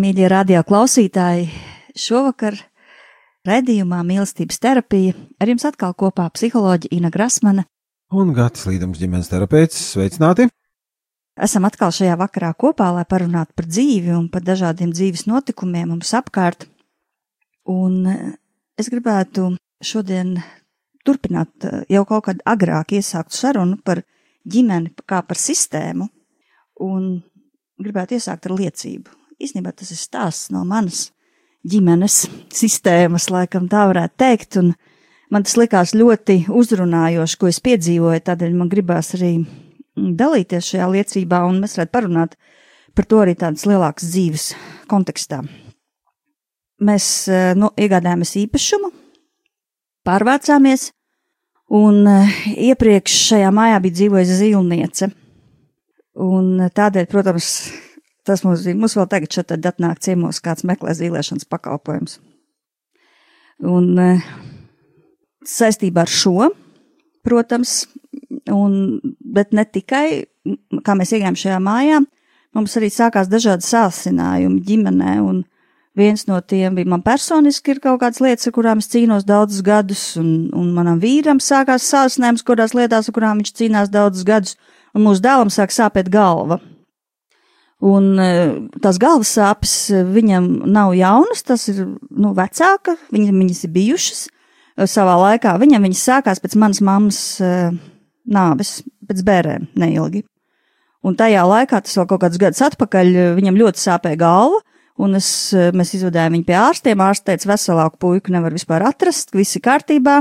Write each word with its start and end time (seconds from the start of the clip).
Mīļie 0.00 0.28
radio 0.30 0.60
klausītāji! 0.64 1.50
Šovakar 1.98 2.56
redzējumā 3.46 4.00
mīlestības 4.06 4.60
terapija 4.62 5.16
ar 5.42 5.50
jums 5.50 5.66
atkal 5.68 5.92
kopā 5.98 6.28
psiholoģija 6.32 6.94
Ina 6.96 7.10
Grasmana. 7.12 7.66
Un 8.14 8.32
Gatis 8.34 8.64
Līdams 8.68 9.00
ģimenes 9.00 9.30
terapeits, 9.30 9.78
sveicināti! 9.92 10.48
Esam 11.40 11.66
atkal 11.68 11.92
šajā 11.94 12.16
vakarā 12.20 12.52
kopā, 12.58 12.88
lai 12.96 13.04
parunātu 13.08 13.56
par 13.56 13.68
dzīvi 13.68 14.14
un 14.16 14.28
par 14.32 14.44
dažādiem 14.46 14.92
dzīves 14.94 15.26
notikumiem 15.30 15.92
mums 15.92 16.14
apkārt. 16.16 16.66
Un 17.70 18.08
es 18.80 18.90
gribētu 18.92 19.52
šodien 19.84 20.34
turpināt 21.06 21.70
jau 21.92 22.04
kaut 22.08 22.26
kad 22.30 22.44
agrāk 22.48 22.96
iesākt 22.98 23.36
sarunu 23.36 23.78
par 23.84 24.02
ģimeni 24.48 24.92
kā 25.08 25.22
par 25.24 25.40
sistēmu, 25.40 26.08
un 26.80 27.16
gribētu 27.80 28.16
iesākt 28.18 28.48
ar 28.48 28.58
liecību 28.60 29.19
īstenībā 29.40 29.72
tas 29.76 29.90
ir 29.92 30.00
stāsts 30.00 30.50
no 30.54 30.62
manas 30.68 31.08
ģimenes 31.66 32.22
sistēmas, 32.54 33.28
laikam 33.32 33.68
tā 33.70 33.86
varētu 33.90 34.16
teikt, 34.20 34.60
un 34.60 34.72
man 35.32 35.44
tas 35.46 35.56
likās 35.60 35.94
ļoti 35.96 36.44
uzrunājoši, 36.48 37.40
ko 37.40 37.50
es 37.50 37.60
piedzīvoju, 37.64 38.22
tādēļ 38.26 38.54
man 38.56 38.70
gribās 38.72 39.14
arī 39.18 39.34
dalīties 39.96 40.72
šajā 40.72 40.88
liecībā, 40.94 41.42
un 41.48 41.60
mēs 41.64 41.76
varētu 41.76 41.94
parunāt 41.96 42.38
par 42.96 43.08
to 43.08 43.20
arī 43.22 43.36
tādas 43.38 43.66
lielākas 43.68 44.08
dzīves 44.12 44.46
kontekstā. 44.90 45.42
Mēs 46.80 47.28
nu, 47.60 47.68
iegādājāmies 47.76 48.38
īpašumu, 48.40 48.88
pārvācāmies, 50.08 50.90
un 51.70 52.06
eh, 52.08 52.38
iepriekš 52.70 53.16
šajā 53.30 53.50
mājā 53.54 53.78
bija 53.84 53.98
dzīvojusi 54.00 54.38
zilniece. 54.40 55.10
Un 56.20 56.66
tādēļ, 56.74 57.06
protams, 57.08 57.50
Tas 58.30 58.44
mums 58.46 58.62
bija, 58.62 58.78
mums 58.78 58.94
vēl 58.94 59.08
tagad 59.10 59.34
šeit 59.34 59.50
atnāk 59.58 59.98
ciemos 60.04 60.38
kāds 60.44 60.62
meklē 60.68 60.92
zīlēšanas 60.94 61.48
pakalpojums. 61.50 62.20
Un 63.66 63.88
e, 63.98 64.10
saistībā 65.50 66.04
ar 66.06 66.12
šo, 66.14 66.52
protams, 67.26 67.88
un, 68.54 69.00
bet 69.02 69.50
ne 69.56 69.66
tikai, 69.66 70.04
kā 70.86 70.94
mēs 70.94 71.16
iegājām 71.16 71.40
šajā 71.42 71.58
mājā, 71.64 71.98
mums 72.54 72.78
arī 72.78 72.92
sākās 72.94 73.32
dažādi 73.32 73.66
sāsinājumi 73.66 74.62
ģimenē, 74.70 75.18
un 75.26 75.42
viens 75.98 76.22
no 76.30 76.38
tiem 76.38 76.78
bija 76.78 76.94
man 76.94 77.02
personiski 77.02 77.74
ir 77.74 77.82
kaut 77.82 77.98
kādas 78.04 78.22
lietas, 78.22 78.46
ar 78.46 78.54
kurām 78.54 78.78
es 78.78 78.92
cīnos 78.94 79.26
daudzus 79.26 79.66
gadus, 79.66 80.04
un, 80.22 80.52
un 80.54 80.70
manam 80.76 81.02
vīram 81.02 81.42
sākās 81.42 81.90
sāsinājums 81.90 82.46
kādās 82.46 82.78
lietās, 82.78 83.10
ar 83.10 83.18
kurām 83.18 83.42
viņš 83.42 83.56
cīnās 83.58 83.90
daudzus 83.90 84.22
gadus, 84.22 84.54
un 84.94 85.10
mūsu 85.10 85.26
dēlam 85.26 85.50
sāk 85.50 85.74
sāpēt 85.74 86.14
galva. 86.14 86.62
Un 87.80 88.18
e, 88.20 88.32
tās 88.84 88.98
galvas 89.00 89.30
sāpes 89.38 89.72
e, 89.88 90.02
viņam 90.04 90.46
nav 90.68 90.92
jaunas, 90.98 91.40
tas 91.48 91.64
ir 91.72 91.86
nu, 92.12 92.34
vecāka, 92.36 92.98
viņa, 93.08 93.32
viņas 93.32 93.62
ir 93.64 93.72
bijušas 93.72 94.26
e, 94.28 94.88
savā 94.90 95.14
laikā. 95.22 95.54
Viņam 95.62 95.86
viņas 95.88 96.02
sākās 96.10 96.42
pēc 96.44 96.58
manas 96.60 96.82
mammas 96.84 97.20
nāves, 98.30 98.74
pēc 99.08 99.22
bērēm 99.24 99.70
neilgi. 99.80 100.26
Un 101.00 101.16
tajā 101.16 101.46
laikā, 101.48 101.80
tas 101.80 101.96
vēl 101.96 102.10
kaut 102.10 102.20
kādus 102.26 102.42
gadus 102.42 102.60
atpakaļ, 102.66 103.14
viņam 103.38 103.56
ļoti 103.62 103.80
sāpēja 103.80 104.20
galva, 104.20 104.60
un 105.00 105.16
es, 105.16 105.30
mēs 105.72 105.94
izvedājām 105.96 106.36
viņu 106.36 106.48
pie 106.50 106.58
ārstiem. 106.60 107.00
Ārsts 107.00 107.24
teica, 107.24 107.48
veselāku 107.54 107.96
puiku 108.04 108.34
nevar 108.34 108.52
vispār 108.52 108.84
atrast, 108.90 109.32
viss 109.32 109.56
ir 109.56 109.64
kārtībā. 109.64 110.18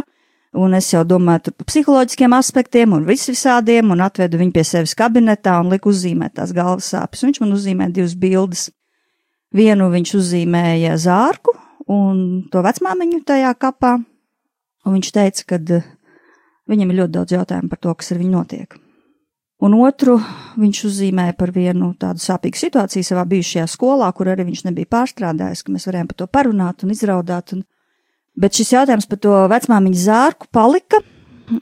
Un 0.57 0.73
es 0.73 0.87
jau 0.89 1.03
domāju 1.05 1.51
par 1.53 1.67
psiholoģiskiem 1.69 2.33
aspektiem 2.33 2.95
un 2.97 3.05
visvisādiem, 3.05 3.91
un 3.93 4.01
atvedu 4.01 4.39
viņu 4.39 4.55
pie 4.55 4.63
sevis 4.65 4.95
kabinetā 4.97 5.59
un 5.61 5.69
liku 5.69 5.91
uzzīmēt 5.93 6.39
tās 6.39 6.53
galvas 6.57 6.89
sāpes. 6.89 7.21
Viņš 7.27 7.41
man 7.43 7.53
uzzīmēja 7.53 7.93
divas 7.99 8.15
bildes. 8.17 8.69
Vienu 9.53 9.91
viņš 9.93 10.15
uzzīmēja 10.17 10.97
zārku 11.01 11.53
un 11.89 12.43
to 12.49 12.61
vecmāmiņu 12.65 13.23
tajā 13.25 13.53
kapā, 13.61 13.95
un 14.85 14.97
viņš 14.97 15.09
teica, 15.13 15.45
ka 15.53 15.61
eh, 15.77 15.87
viņam 16.69 16.93
ir 16.93 17.01
ļoti 17.01 17.15
daudz 17.17 17.35
jautājumu 17.37 17.71
par 17.71 17.81
to, 17.81 17.95
kas 17.97 18.13
ar 18.13 18.21
viņu 18.21 18.33
notiek. 18.33 18.77
Un 19.59 19.73
otru 19.75 20.15
viņš 20.59 20.83
uzzīmēja 20.87 21.35
par 21.35 21.51
vienu 21.51 21.91
tādu 21.99 22.23
sāpīgu 22.23 22.57
situāciju 22.61 23.03
savā 23.03 23.25
bijušajā 23.27 23.65
skolā, 23.67 24.07
kur 24.15 24.29
arī 24.31 24.45
viņš 24.47 24.63
nebija 24.69 24.87
pārstrādājis, 24.95 25.65
ka 25.65 25.73
mēs 25.73 25.87
varējām 25.89 26.09
par 26.11 26.19
to 26.21 26.27
parunāt 26.31 26.85
un 26.85 26.93
izraudāt. 26.93 27.57
Un 27.57 27.65
Bet 28.37 28.57
šis 28.57 28.73
jautājums 28.75 29.07
par 29.09 29.19
to 29.23 29.35
vecmāmiņu 29.51 29.99
zārku 29.99 30.49
palika, 30.53 31.01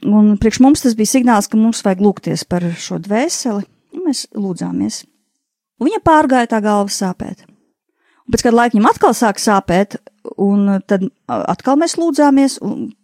un 0.04 0.34
priekš 0.40 0.60
mums 0.64 0.84
tas 0.84 0.96
bija 0.98 1.14
signāls, 1.14 1.48
ka 1.48 1.58
mums 1.60 1.82
vajag 1.86 2.02
lūgties 2.04 2.44
par 2.48 2.66
šo 2.78 3.00
dvēseli, 3.02 3.64
mēs 4.04 4.26
lūdzāmies. 4.36 5.04
Un 5.78 5.88
viņa 5.88 6.02
pārgāja 6.04 6.50
tā 6.50 6.60
galva 6.62 6.92
sāpēt. 6.92 7.46
Un 8.28 8.34
pēc 8.34 8.44
kāda 8.44 8.58
laika 8.58 8.76
viņam 8.76 8.90
atkal 8.90 9.14
sāk 9.16 9.38
sāpēt, 9.40 9.96
un 10.36 10.82
tad 10.84 11.06
atkal 11.26 11.78
mēs 11.80 11.96
lūdzāmies 11.96 12.58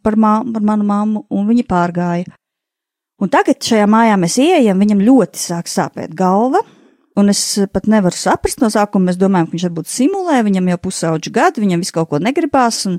par, 0.04 0.18
mā, 0.20 0.40
par 0.52 0.66
manu 0.68 0.84
mammu, 0.84 1.22
un 1.32 1.46
viņa 1.48 1.64
pārgāja. 1.70 2.34
Un 3.22 3.30
tagad 3.32 3.62
šajā 3.62 3.86
mājā 3.88 4.18
mēs 4.20 4.36
ieejam, 4.42 4.82
viņam 4.82 5.00
ļoti 5.06 5.40
sāk 5.40 5.70
sāpēt 5.70 6.12
galva, 6.18 6.60
un 7.16 7.30
es 7.32 7.40
pat 7.72 7.86
nevaru 7.88 8.18
saprast 8.18 8.60
no 8.60 8.68
sākuma, 8.74 9.08
mēs 9.08 9.20
domājam, 9.20 9.48
ka 9.48 9.56
viņš 9.56 9.66
varbūt 9.68 9.90
simulē, 9.92 10.42
viņam 10.44 10.72
jau 10.74 10.80
pusauģu 10.88 11.32
gadu, 11.32 11.62
viņam 11.64 11.84
viss 11.84 11.94
kaut 11.94 12.10
ko 12.10 12.20
negribās, 12.20 12.82
un 12.90 12.98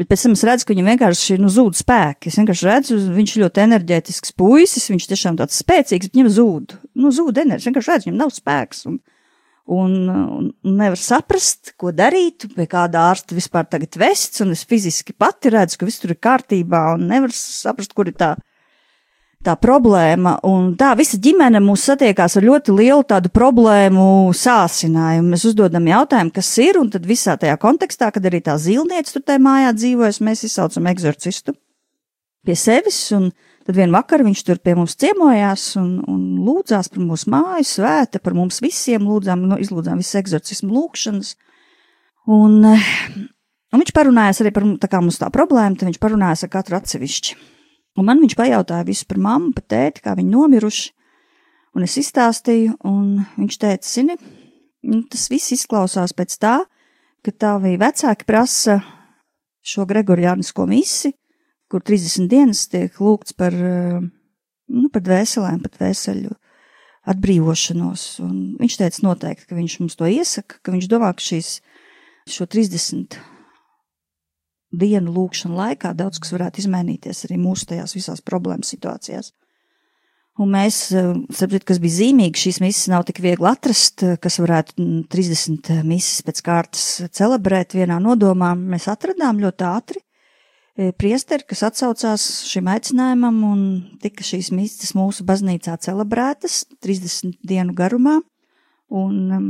Bet 0.00 0.08
pēc 0.08 0.22
tam 0.24 0.32
es 0.32 0.42
redzu, 0.48 0.64
ka 0.64 0.72
viņam 0.72 0.86
vienkārši 0.94 1.36
nu, 1.42 1.50
zūd 1.52 1.76
spēki. 1.76 2.30
Es 2.30 2.38
vienkārši 2.40 2.68
redzu, 2.70 2.96
viņš 3.12 3.32
ir 3.34 3.42
ļoti 3.42 3.60
enerģētisks 3.66 4.32
puisis, 4.40 4.88
viņš 4.88 5.08
tiešām 5.10 5.36
tāds 5.36 5.58
spēcīgs, 5.60 6.08
bet 6.08 6.16
viņam 6.16 6.30
zūd, 6.38 6.76
nu, 6.96 7.10
zūd 7.12 7.40
enerģija. 7.42 7.60
Es 7.60 7.68
vienkārši 7.68 7.92
redzu, 7.92 8.08
viņam 8.08 8.22
nav 8.22 8.32
spēks. 8.32 8.80
Un, 8.88 8.96
un, 9.76 9.98
un 10.08 10.78
nevar 10.80 10.96
saprast, 10.96 11.74
ko 11.76 11.92
darīt, 11.92 12.48
pie 12.54 12.64
kāda 12.70 13.10
ārsta 13.10 13.36
vispār 13.36 13.68
tagad 13.68 14.00
vests, 14.00 14.40
un 14.40 14.56
es 14.56 14.64
fiziski 14.64 15.12
pati 15.12 15.52
redzu, 15.52 15.82
ka 15.82 15.90
viss 15.90 16.00
tur 16.00 16.16
ir 16.16 16.22
kārtībā, 16.24 16.86
un 16.96 17.04
nevar 17.12 17.36
saprast, 17.36 17.92
kur 17.92 18.08
ir 18.08 18.16
tā 18.16 18.38
tā 19.44 19.54
problēma, 19.56 20.34
un 20.44 20.74
tā 20.76 20.90
visa 20.98 21.16
ģimene 21.20 21.62
mūs 21.64 21.86
satiekās 21.88 22.36
ar 22.36 22.44
ļoti 22.44 22.74
lielu 22.76 23.04
tādu 23.08 23.30
problēmu 23.32 24.04
sāsinājumu. 24.36 25.32
Mēs 25.32 25.46
uzdodam 25.48 25.86
jautājumu, 25.88 26.32
kas 26.36 26.50
ir, 26.60 26.76
un 26.80 26.90
tad 26.92 27.06
visā 27.08 27.38
tajā 27.40 27.56
kontekstā, 27.60 28.10
kad 28.12 28.26
arī 28.28 28.42
tā 28.44 28.58
zīlniece 28.60 29.14
tur 29.14 29.24
tajā 29.24 29.40
mājā 29.40 29.70
dzīvojas, 29.78 30.20
mēs 30.26 30.44
izsaucam 30.48 30.90
eksorcistu 30.92 31.56
pie 32.44 32.56
sevis, 32.56 32.98
un 33.16 33.30
tad 33.64 33.78
vienu 33.78 33.96
vakaru 33.96 34.26
viņš 34.28 34.42
tur 34.44 34.60
pie 34.64 34.74
mums 34.76 34.96
ciemojās 35.00 35.64
un, 35.80 35.88
un 36.08 36.20
lūdzās 36.44 36.92
par 36.92 37.04
mūsu 37.04 37.32
māju, 37.32 37.68
svēta 37.68 38.20
par 38.20 38.36
mums 38.36 38.60
visiem, 38.64 39.08
lūdzām, 39.08 39.46
nu, 39.48 39.60
izlūdzām 39.60 40.00
visas 40.00 40.20
eksorcismu 40.20 40.72
lūkšanas. 40.76 41.32
Un, 42.30 42.60
un 42.68 43.80
viņš 43.80 43.94
parunājās 43.96 44.42
arī 44.44 44.52
par 44.56 44.68
tā 44.84 44.92
kā 44.92 45.00
mums 45.00 45.20
tā 45.20 45.32
problēma, 45.32 45.80
tad 45.80 45.88
viņš 45.88 46.00
parunājās 46.02 46.44
ar 46.44 46.52
katru 46.52 46.76
atsevišķi. 46.80 47.40
Un 47.98 48.06
man 48.06 48.20
viņš 48.22 48.36
pajautāja 48.38 48.86
visu 48.86 49.06
par 49.10 49.18
mammu, 49.22 49.54
par 49.56 49.66
tēti, 49.70 50.04
kā 50.04 50.14
viņi 50.18 50.34
nomiruši. 50.34 50.92
Un 51.78 51.86
es 51.86 51.96
izstāstīju, 52.00 52.76
un 52.86 53.20
viņš 53.38 53.58
teica, 53.62 53.86
zini, 53.86 54.16
nu, 54.90 55.02
tas 55.10 55.28
viss 55.30 55.54
izklausās 55.54 56.14
pēc 56.18 56.36
tā, 56.42 56.56
ka 57.22 57.34
tavi 57.34 57.76
vecāki 57.78 58.26
prasa 58.26 58.80
šo 59.62 59.84
Gregoriānisko 59.86 60.66
misi, 60.66 61.12
kur 61.70 61.84
30 61.86 62.30
dienas 62.30 62.64
tiek 62.70 62.96
lūgts 62.98 63.36
par 63.38 63.54
uh, 63.54 64.00
nu, 64.70 64.88
par 64.92 65.04
dvēselēm, 65.04 65.60
par 65.64 65.74
dvēseļu 65.76 66.32
atbrīvošanos. 67.10 68.06
Un 68.24 68.36
viņš 68.60 68.78
teica 68.80 69.04
noteikti, 69.06 69.48
ka 69.50 69.58
viņš 69.58 69.76
mums 69.82 69.98
to 69.98 70.08
iesaka, 70.10 70.60
ka 70.62 70.74
viņš 70.74 70.88
domā, 70.90 71.12
ka 71.16 71.24
šīs, 71.24 71.58
šo 72.30 72.46
30 72.50 73.18
dienu 74.70 75.12
lūkšanu 75.14 75.56
laikā 75.58 75.92
daudz 75.98 76.20
kas 76.22 76.34
varētu 76.34 76.62
izmainīties 76.62 77.24
arī 77.26 77.38
mūsu 77.42 77.70
tajās 77.72 77.96
visās 77.96 78.22
problēmas 78.24 78.70
situācijās. 78.72 79.32
Un 80.40 80.52
mēs, 80.54 80.76
sapratu, 81.36 81.66
kas 81.68 81.80
bija 81.82 81.98
zīmīgi, 81.98 82.40
šīs 82.46 82.60
misijas 82.62 82.88
nav 82.92 83.02
tik 83.08 83.18
viegli 83.20 83.48
atrast, 83.50 84.04
kas 84.22 84.38
varētu 84.40 84.86
30 85.12 85.82
misijas 85.84 86.22
pēc 86.24 86.40
kārtas 86.46 86.84
celebrēt 87.12 87.74
vienā 87.76 87.98
nodomā. 88.00 88.54
Mēs 88.56 88.86
atradām 88.88 89.42
ļoti 89.42 89.66
ātri 89.68 90.00
priesteri, 90.96 91.44
kas 91.50 91.64
atsaucās 91.66 92.24
šim 92.48 92.70
aicinājumam, 92.72 93.42
un 93.44 93.62
tika 94.00 94.24
šīs 94.24 94.48
misijas 94.54 94.94
mūsu 94.96 95.26
baznīcā 95.28 95.76
celebrētas 95.84 96.62
30 96.80 97.36
dienu 97.44 97.76
garumā. 97.76 98.20
Un 98.90 99.30
um, 99.30 99.42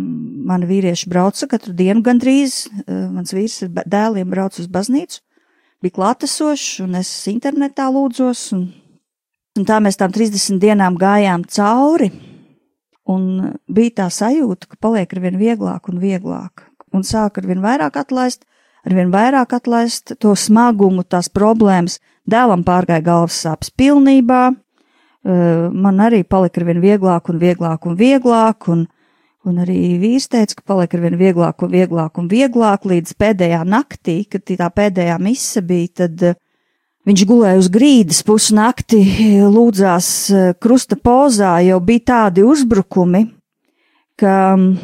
mani 0.45 0.67
vīrieši 0.69 1.09
brauca 1.09 1.47
katru 1.49 1.73
dienu 1.73 2.03
gandrīz, 2.05 2.67
uh, 2.69 3.07
mans 3.09 3.33
vīrs 3.33 3.63
ar 3.65 3.87
dēliem 3.89 4.29
brauc 4.29 4.59
uz 4.61 4.67
baznīcu, 4.69 5.23
bija 5.81 5.97
klātesošs, 5.97 6.83
un 6.85 6.99
es 6.99 7.09
internetā 7.31 7.87
lūdzos, 7.89 8.43
un, 8.59 8.67
un 9.57 9.69
tā 9.69 9.79
mēs 9.81 9.97
tām 9.97 10.13
30 10.13 10.61
dienām 10.61 10.99
gājām 11.01 11.47
cauri, 11.57 12.11
un 13.09 13.57
bija 13.65 14.03
tā 14.03 14.11
sajūta, 14.13 14.75
ka 14.75 14.81
paliek 14.85 15.17
arvien 15.17 15.41
vieglāk 15.41 15.89
un 15.89 16.05
vieglāk, 16.05 16.67
un 16.93 17.09
sāk 17.09 17.41
arvien 17.41 17.65
vairāk 17.65 17.97
atlaist, 17.97 18.45
arvien 18.85 19.09
vairāk 19.09 19.57
atlaist 19.57 20.19
to 20.21 20.37
smagumu, 20.37 21.09
tās 21.09 21.33
problēmas, 21.33 21.97
dēlam 22.29 22.61
pārgāja 22.69 23.09
galvas 23.09 23.41
sāpes 23.41 23.73
pilnībā, 23.73 24.45
uh, 24.53 25.67
man 25.73 26.09
arī 26.13 26.27
palika 26.29 26.61
arvien 26.61 26.85
vieglāk 26.85 27.33
un 27.33 27.41
vieglāk 27.41 27.89
un 27.89 27.97
vieglāk, 28.05 28.69
un, 28.69 28.85
Un 28.85 28.99
arī 29.63 29.97
vīrs 30.01 30.29
teica, 30.29 30.59
ka 30.59 30.67
paliek 30.69 30.93
ar 30.95 31.01
vien 31.01 31.17
vieglāk 31.17 31.63
un 31.65 31.73
vieglāk 31.73 32.19
un 32.21 32.29
vieglāk. 32.29 32.85
Līdz 32.85 33.15
pēdējā 33.17 33.63
naktī, 33.65 34.21
kad 34.29 34.45
tā 34.45 34.69
pēdējā 34.69 35.17
mise 35.23 35.63
bija, 35.65 35.89
tad 36.03 36.25
uh, 36.29 36.37
viņš 37.09 37.25
gulēja 37.31 37.63
uz 37.63 37.71
grīdas. 37.73 38.21
Pusnakti, 38.27 39.01
lūdzās 39.41 40.11
uh, 40.35 40.51
krusta 40.61 40.99
pozā, 41.01 41.55
jau 41.65 41.81
bija 41.81 42.05
tādi 42.13 42.45
uzbrukumi, 42.45 43.25
ka, 44.21 44.35
mm, 44.59 44.77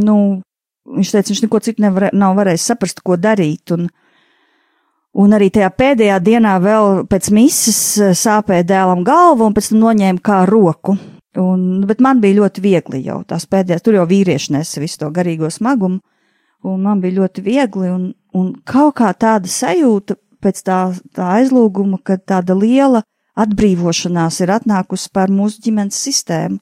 nu, 0.00 0.16
viņš 0.96 1.12
teica, 1.12 1.32
viņš 1.34 1.44
neko 1.44 1.62
citu 1.68 1.84
nevar, 1.84 2.08
nav 2.16 2.40
varējis 2.40 2.68
saprast, 2.72 3.04
ko 3.04 3.20
darīt, 3.20 3.76
un, 3.76 3.90
un 5.20 5.36
arī 5.36 5.50
tajā 5.52 5.68
pēdējā 5.68 6.16
dienā 6.24 6.56
vēl 6.64 7.04
pēc 7.12 7.28
mises 7.36 7.84
uh, 8.00 8.16
sāpēja 8.16 8.70
dēlam 8.72 9.04
galvu 9.04 9.50
un 9.50 9.60
pēc 9.60 9.74
tam 9.74 9.84
noņēma 9.84 10.24
kā 10.24 10.42
roku. 10.48 10.96
Un, 11.36 11.84
bet 11.86 12.00
man 12.00 12.22
bija 12.22 12.38
ļoti 12.40 12.62
viegli 12.64 13.02
jau 13.04 13.20
tās 13.28 13.44
pēdējās, 13.50 13.84
tur 13.84 13.98
jau 13.98 14.06
vīrieši 14.08 14.54
nesa 14.54 14.80
visu 14.80 15.02
to 15.02 15.10
garīgo 15.12 15.50
smagumu, 15.52 16.00
un 16.64 16.80
man 16.82 17.02
bija 17.02 17.20
ļoti 17.20 17.44
viegli, 17.44 17.90
un, 17.92 18.08
un 18.34 18.54
kaut 18.66 18.96
kā 19.02 19.12
tāda 19.12 19.50
sajūta 19.50 20.16
pēc 20.42 20.62
tā, 20.64 20.78
tā 21.14 21.28
aizlūguma, 21.38 22.00
ka 22.02 22.16
tāda 22.16 22.56
liela 22.56 23.02
atbrīvošanās 23.38 24.40
ir 24.42 24.54
atnākusi 24.56 25.12
pār 25.14 25.30
mūsu 25.34 25.62
ģimenes 25.66 26.00
sistēmu. 26.08 26.58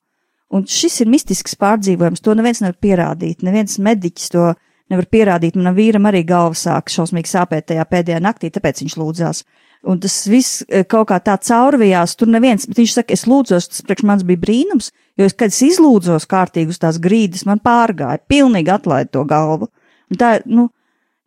Un 0.55 0.67
šis 0.71 1.01
ir 1.03 1.11
mistisks 1.11 1.57
pārdzīvojums, 1.59 2.23
to 2.23 2.35
neviens 2.39 2.61
nevar 2.63 2.77
pierādīt, 2.83 3.43
neviens 3.47 3.81
mediķis 3.83 4.31
to 4.35 4.53
nevar 4.93 5.09
pierādīt. 5.11 5.57
Manam 5.59 5.75
vīram 5.79 6.07
arī 6.07 6.23
galva 6.27 6.55
sāk 6.59 6.93
šausmīgi 6.93 7.33
sāpēt 7.33 7.71
tajā 7.73 7.87
pēdējā 7.91 8.21
naktī, 8.23 8.53
tāpēc 8.55 8.85
viņš 8.85 8.99
lūdzās. 9.01 9.43
Un 9.87 10.01
tas 10.03 10.15
viss 10.27 10.65
eh, 10.67 10.83
kaut 10.89 11.09
kā 11.13 11.19
tā 11.23 11.37
caurvijās, 11.39 12.17
tur 12.19 12.31
neviens, 12.33 12.67
bet 12.67 12.81
viņš 12.81 12.95
saka, 12.99 13.15
es 13.15 13.27
lūdzos, 13.31 13.69
tas 13.71 13.85
priekš 13.87 14.07
manis 14.09 14.27
bija 14.27 14.43
brīnums, 14.43 14.91
jo 15.19 15.29
es, 15.29 15.35
kad 15.39 15.55
es 15.55 15.61
izlūdzos 15.63 16.27
kārtīgi 16.31 16.75
uz 16.75 16.81
tās 16.83 16.99
grīdas, 17.03 17.45
man 17.47 17.63
pārgāja, 17.63 18.23
pilnīgi 18.27 18.73
atlaid 18.75 19.13
to 19.15 19.23
galvu. 19.29 19.71
Un 20.11 20.19
tā, 20.19 20.33
nu, 20.51 20.69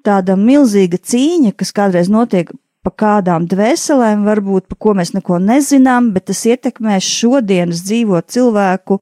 tāda 0.06 0.36
milzīga 0.40 1.00
cīņa, 1.00 1.54
kas 1.60 1.72
kādreiz 1.76 2.12
notiek 2.12 2.52
pa 2.84 2.92
kādām 2.96 3.48
dvēselēm, 3.52 4.28
varbūt, 4.28 4.68
pa 4.72 4.78
ko 4.80 4.96
mēs 4.98 5.14
neko 5.16 5.40
nezinām, 5.44 6.12
bet 6.16 6.30
tas 6.32 6.44
ietekmē 6.48 7.00
šodienas 7.04 7.84
dzīvo 7.88 8.22
cilvēku, 8.28 9.00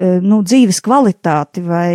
eh, 0.00 0.20
nu, 0.20 0.42
dzīves 0.44 0.82
kvalitāti 0.84 1.64
vai 1.64 1.92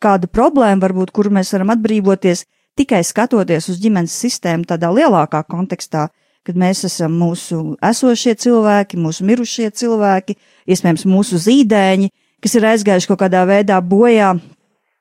kādu 0.00 0.30
problēmu, 0.30 0.82
varbūt, 0.82 1.12
kuru 1.14 1.34
mēs 1.36 1.52
varam 1.54 1.74
atbrīvoties 1.74 2.46
tikai 2.78 3.02
skatoties 3.06 3.68
uz 3.72 3.80
ģimenes 3.82 4.14
sistēmu 4.22 4.68
tādā 4.68 4.90
lielākā 4.94 5.42
kontekstā, 5.48 6.08
kad 6.46 6.56
mēs 6.56 6.84
esam 6.88 7.14
mūsu 7.20 7.76
esošie 7.84 8.34
cilvēki, 8.40 8.98
mūsu 9.00 9.26
mirušie 9.28 9.70
cilvēki, 9.76 10.36
iespējams 10.70 11.06
mūsu 11.08 11.40
zīdēņi, 11.44 12.10
kas 12.40 12.56
ir 12.56 12.68
aizgājuši 12.70 13.10
kaut 13.10 13.20
kādā 13.24 13.44
veidā 13.48 13.80
bojā 13.84 14.32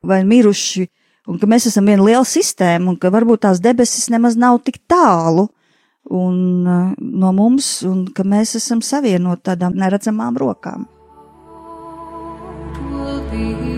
vai 0.04 0.24
miruši, 0.27 0.88
un 1.30 1.39
ka 1.39 1.48
mēs 1.50 1.69
esam 1.71 1.88
viena 1.88 2.04
liela 2.04 2.27
sistēma, 2.27 2.92
un 2.92 3.00
ka 3.00 3.12
varbūt 3.13 3.45
tās 3.48 3.63
debesis 3.63 4.10
nemaz 4.12 4.38
nav 4.39 4.60
tik 4.66 4.81
tālu 4.89 5.48
un, 6.10 6.38
uh, 6.66 6.94
no 7.00 7.33
mums, 7.36 7.80
un 7.88 8.07
ka 8.16 8.25
mēs 8.27 8.57
esam 8.60 8.83
savienoti 8.86 9.50
tādām 9.51 9.77
neredzamām 9.80 10.39
rokām. 10.39 10.88
Will 12.92 13.21
be 13.31 13.69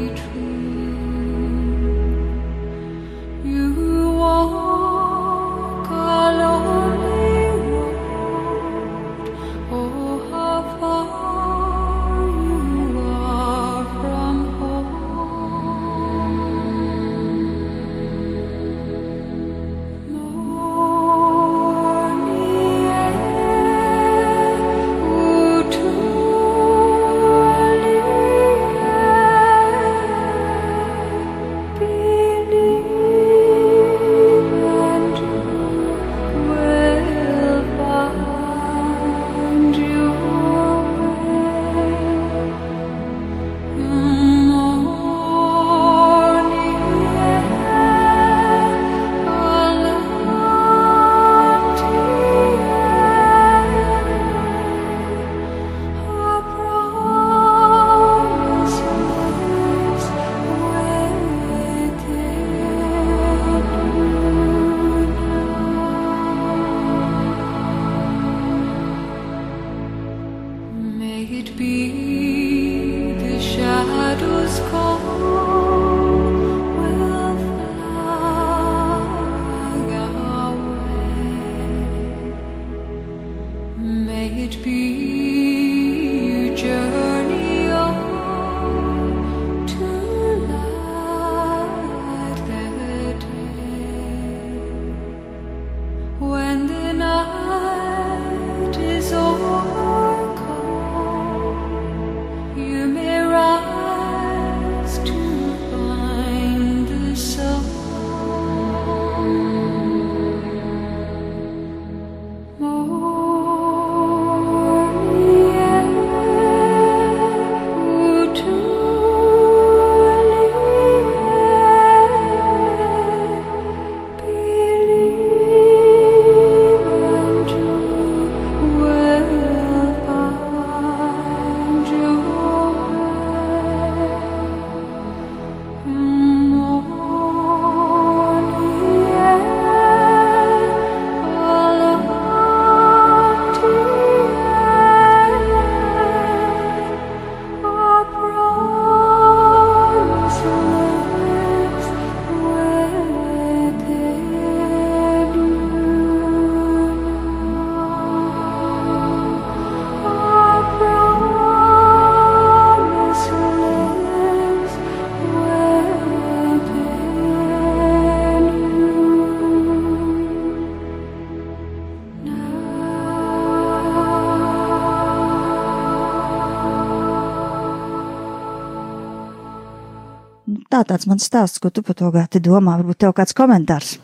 tā 181.02 181.06
tāds 181.06 181.10
mans 181.10 181.26
stāsts, 181.26 181.60
ko 181.60 181.70
tu 181.70 181.82
par 181.82 181.96
to 181.96 182.12
gāti 182.12 182.40
domā. 182.40 182.78
Varbūt 182.78 183.00
tev 183.00 183.14
kāds 183.14 183.34
komentārs. 183.34 184.00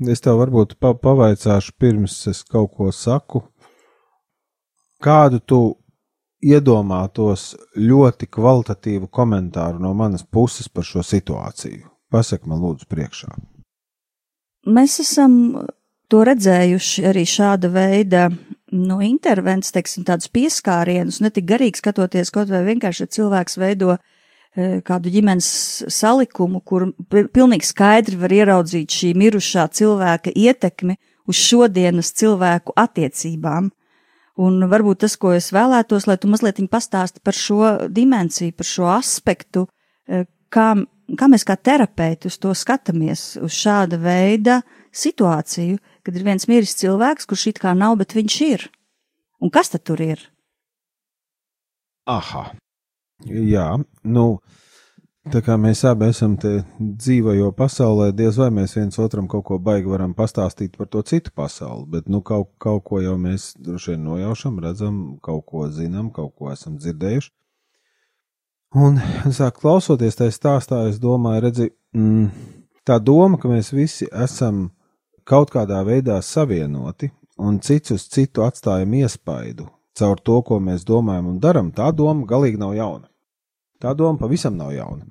Es 0.00 0.20
tev 0.20 0.38
varbūt 0.38 0.78
pa 0.78 0.94
pavaicāšu 0.94 1.72
pirms 1.78 2.26
es 2.28 2.44
kaut 2.44 2.72
ko 2.76 2.90
saku. 2.92 3.42
Kādu 5.02 5.40
tu 5.40 5.76
iedomātos 6.40 7.56
ļoti 7.76 8.28
kvalitatīvu 8.30 9.08
komentāru 9.10 9.78
no 9.78 9.92
manas 9.94 10.24
puses 10.24 10.68
par 10.68 10.84
šo 10.84 11.02
situāciju? 11.02 11.88
Pasak 12.10 12.46
man 12.46 12.62
lūdzu 12.62 12.86
priekšā. 12.88 13.28
Mēs 14.66 15.00
esam 15.00 15.66
to 16.08 16.22
redzējuši 16.24 17.04
arī 17.04 17.24
šāda 17.26 17.68
veida 17.68 18.30
nu, 18.70 19.00
intervences, 19.02 19.72
teiksim, 19.72 20.04
tādus 20.04 20.30
pieskārienus, 20.32 21.20
ne 21.20 21.30
tik 21.30 21.46
garīgi 21.48 21.82
skatoties, 21.82 22.30
kaut 22.30 22.48
vai 22.48 22.64
vienkārši 22.64 23.08
cilvēks 23.18 23.58
veido 23.58 23.98
kādu 24.58 25.10
ģimenes 25.12 25.48
salikumu, 25.92 26.60
kur 26.66 26.88
pilnīgi 27.08 27.68
skaidri 27.68 28.18
var 28.18 28.32
ieraudzīt 28.34 28.90
šī 28.90 29.12
mirušā 29.18 29.68
cilvēka 29.78 30.32
ietekmi 30.34 30.96
uz 31.28 31.38
šodienas 31.38 32.10
cilvēku 32.18 32.74
attiecībām. 32.76 33.70
Un 34.38 34.68
varbūt 34.70 35.02
tas, 35.02 35.16
ko 35.18 35.32
es 35.34 35.50
vēlētos, 35.54 36.06
lai 36.06 36.16
tu 36.18 36.30
mazliet 36.30 36.60
pastāsti 36.70 37.22
par 37.22 37.34
šo 37.34 37.88
dimensiju, 37.90 38.54
par 38.54 38.66
šo 38.66 38.86
aspektu, 38.92 39.66
e, 40.06 40.24
kā, 40.50 40.68
kā 41.18 41.30
mēs 41.30 41.46
kā 41.46 41.56
terapeiti 41.58 42.30
uz 42.30 42.38
to 42.38 42.54
skatāmies, 42.54 43.34
uz 43.42 43.54
šāda 43.54 43.98
veida 43.98 44.60
situāciju, 44.94 45.78
kad 46.06 46.14
ir 46.14 46.26
viens 46.26 46.46
miris 46.50 46.78
cilvēks, 46.78 47.26
kurš 47.26 47.48
it 47.50 47.58
kā 47.62 47.74
nav, 47.74 47.98
bet 47.98 48.14
viņš 48.14 48.38
ir. 48.46 48.70
Un 49.42 49.50
kas 49.50 49.74
tad 49.74 49.84
tur 49.86 50.00
ir? 50.02 50.22
Aha, 52.06 52.46
jā, 53.26 53.66
nu, 54.04 54.26
tā 55.32 55.42
kā 55.44 55.56
mēs 55.60 55.82
abi 55.88 56.08
esam 56.12 56.36
te 56.40 56.60
dzīvojo 56.78 57.50
pasaulē, 57.56 58.10
diez 58.16 58.38
vai 58.40 58.50
mēs 58.54 58.76
viens 58.78 58.98
otram 59.02 59.28
kaut 59.30 59.44
ko 59.48 59.58
baigi 59.62 59.90
varam 59.90 60.14
pastāstīt 60.16 60.76
par 60.78 60.88
to 60.92 61.02
citu 61.02 61.32
pasauli, 61.34 61.86
bet, 61.96 62.08
nu, 62.08 62.22
kaut, 62.22 62.52
kaut 62.62 62.84
ko 62.84 63.02
jau 63.02 63.16
mēs 63.20 63.52
droši 63.58 63.94
vien 63.94 64.06
nojaušam, 64.06 64.60
redzam, 64.64 65.02
kaut 65.22 65.44
ko 65.46 65.68
zinām, 65.72 66.12
kaut 66.14 66.34
ko 66.38 66.52
esam 66.52 66.78
dzirdējuši. 66.78 67.32
Un, 68.78 69.00
sāk 69.38 69.62
klausoties 69.62 70.18
tajā 70.18 70.34
stāstā, 70.34 70.82
es 70.90 71.00
domāju, 71.00 71.44
redzi, 71.46 71.70
mm, 71.96 72.26
tā 72.88 72.98
doma, 73.00 73.40
ka 73.40 73.50
mēs 73.50 73.72
visi 73.72 74.08
esam 74.12 74.68
kaut 75.28 75.52
kādā 75.52 75.80
veidā 75.84 76.20
savienoti 76.24 77.10
un 77.38 77.60
cits 77.60 77.92
uz 77.94 78.06
citu 78.10 78.44
atstājam 78.46 78.94
iespaidu 78.98 79.68
caur 79.98 80.20
to, 80.24 80.40
ko 80.46 80.58
mēs 80.62 80.86
domājam 80.88 81.32
un 81.32 81.38
darām, 81.42 81.72
tā 81.74 81.90
doma 81.96 82.26
galīgi 82.28 82.60
nav 82.60 82.74
jauna. 82.76 83.08
Tā 83.78 83.94
doma 83.94 84.18
pavisam 84.18 84.56
nav 84.58 84.72
jauna. 84.74 85.06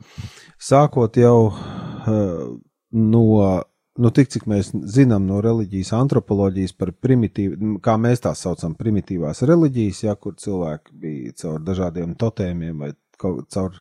Sākot 0.60 1.16
jau 1.20 1.38
uh, 1.48 2.58
no, 2.92 3.24
nu, 3.98 4.12
tik 4.12 4.32
cik 4.34 4.48
mēs 4.50 4.74
zinām 4.92 5.28
no 5.30 5.40
reliģijas 5.44 5.94
antropoloģijas 5.98 6.76
par 6.80 6.92
primitīvu, 7.06 7.78
kā 7.84 7.96
mēs 8.02 8.26
tās 8.26 8.44
saucam, 8.44 8.76
primitīvās 8.80 9.44
reliģijas, 9.48 10.04
ja, 10.10 10.16
kur 10.20 10.36
cilvēki 10.40 10.98
bija 11.04 11.36
caur 11.44 11.62
dažādiem 11.64 12.16
totēmiem 12.20 12.84
vai 12.84 12.92
caur 13.22 13.78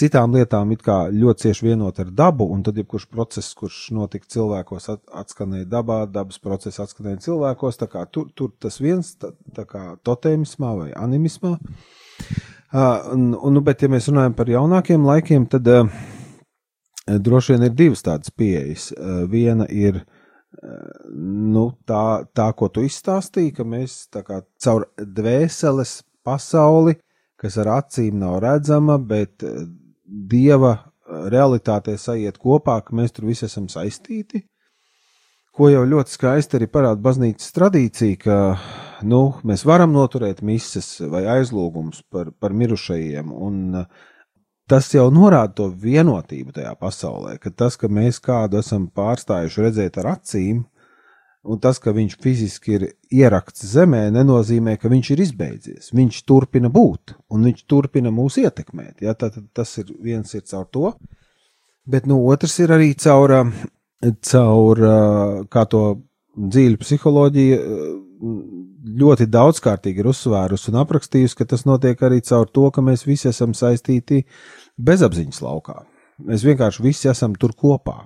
citām 0.00 0.34
lietām 0.34 0.72
it 0.74 0.84
kā 0.84 0.96
ļoti 1.12 1.46
cieši 1.46 1.66
vienot 1.68 1.98
ar 2.02 2.12
dabu, 2.16 2.46
un 2.52 2.62
tad 2.66 2.78
jebkurš 2.80 3.06
process, 3.12 3.54
kurš 3.58 3.80
notika 3.96 4.28
cilvēkos, 4.34 4.88
at, 4.94 5.02
atskanēja 5.22 5.68
dabā, 5.70 6.02
dabas 6.10 6.40
process 6.42 6.82
atskanēja 6.82 7.22
cilvēkos, 7.26 7.80
tur, 8.12 8.30
tur 8.34 8.54
tas 8.58 8.80
viens, 8.80 9.14
tā, 9.20 9.32
tā 9.56 9.66
kā 9.68 9.84
totēmismā 10.06 10.72
vai 10.78 10.88
animismā. 10.96 11.56
Uh, 12.70 13.12
un, 13.12 13.32
un, 13.34 13.54
nu, 13.56 13.64
bet, 13.66 13.82
ja 13.82 13.90
mēs 13.90 14.08
runājam 14.10 14.36
par 14.38 14.50
jaunākiem 14.50 15.04
laikiem, 15.06 15.48
tad 15.50 15.66
uh, 15.68 15.90
droši 17.10 17.56
vien 17.56 17.66
ir 17.66 17.76
divas 17.76 18.04
tādas 18.06 18.30
pieejas. 18.30 18.92
Uh, 18.94 19.24
viena 19.30 19.66
ir 19.66 20.04
nu, 20.60 21.70
tā, 21.88 22.26
tā, 22.36 22.50
ko 22.58 22.68
tu 22.72 22.82
izstāstīji, 22.84 23.54
ka 23.56 23.66
mēs 23.66 24.02
kā, 24.12 24.40
caur 24.60 24.88
dvēseles 24.98 26.00
pasauli, 26.26 26.96
kas 27.40 27.56
ar 27.62 27.72
acīm 27.78 28.18
nav 28.20 28.40
redzama, 28.44 28.98
bet 28.98 29.44
dieva 30.10 30.72
eh, 30.76 31.26
realitātē 31.32 31.96
sajiet 31.98 32.38
kopā, 32.38 32.80
ka 32.84 32.96
mēs 32.96 33.14
tur 33.16 33.28
visi 33.30 33.46
esam 33.46 33.68
saistīti. 33.70 34.44
Ko 35.50 35.68
jau 35.68 35.82
ļoti 35.86 36.14
skaisti 36.14 36.56
arī 36.56 36.68
parāda 36.70 37.02
baznīcas 37.02 37.50
tradīcija, 37.56 38.18
ka 38.22 38.36
nu, 39.02 39.22
mēs 39.44 39.64
varam 39.66 39.92
noturēt 39.92 40.44
mises 40.46 40.92
vai 41.10 41.24
aizlūgumus 41.38 42.04
par, 42.10 42.30
par 42.38 42.54
mirušajiem, 42.54 43.32
un 43.34 43.82
eh, 43.82 43.88
tas 44.70 44.90
jau 44.94 45.08
norāda 45.14 45.56
to 45.58 45.68
vienotību 45.74 46.54
tajā 46.54 46.74
pasaulē, 46.78 47.36
ka 47.42 47.50
tas, 47.50 47.76
ka 47.80 47.90
mēs 47.90 48.22
kādu 48.22 48.60
esam 48.62 48.86
pārstājuši 48.94 49.66
redzēt 49.66 49.98
ar 50.02 50.14
acīm, 50.14 50.64
Un 51.40 51.56
tas, 51.56 51.78
ka 51.80 51.94
viņš 51.96 52.18
fiziski 52.20 52.74
ir 52.76 52.82
ierakts 53.16 53.64
zemē, 53.72 54.02
nenozīmē, 54.12 54.74
ka 54.76 54.90
viņš 54.92 55.10
ir 55.14 55.22
izbeidzies. 55.24 55.88
Viņš 55.96 56.18
turpina 56.28 56.68
būt, 56.72 57.14
un 57.32 57.46
viņš 57.48 57.62
turpina 57.70 58.12
mūs 58.12 58.36
ietekmēt. 58.42 59.00
Ja? 59.06 59.14
Tad, 59.16 59.38
tas 59.56 59.72
ir 59.80 59.88
viens 60.04 60.34
ir 60.36 60.44
caur 60.50 60.68
to, 60.68 60.92
bet 61.88 62.04
nu, 62.10 62.20
otrs 62.28 62.58
ir 62.60 62.74
arī 62.76 62.92
caur, 63.00 63.32
caur 64.28 64.84
kā 65.48 65.64
to 65.72 65.84
dzīļu 66.36 66.82
psiholoģiju 66.84 67.58
ļoti 69.00 69.26
daudzkārtīgi 69.32 70.02
ir 70.02 70.10
uzsvērusi 70.12 70.70
un 70.72 70.80
aprakstījusi, 70.82 71.38
ka 71.40 71.48
tas 71.48 71.64
notiek 71.64 72.00
arī 72.04 72.20
caur 72.26 72.52
to, 72.52 72.68
ka 72.68 72.84
mēs 72.84 73.06
visi 73.08 73.30
esam 73.32 73.56
saistīti 73.56 74.26
bezapziņas 74.76 75.40
laukā. 75.44 75.80
Mēs 76.28 76.44
vienkārši 76.44 76.84
visi 76.84 77.08
esam 77.08 77.32
tur 77.40 77.56
kopā 77.56 78.02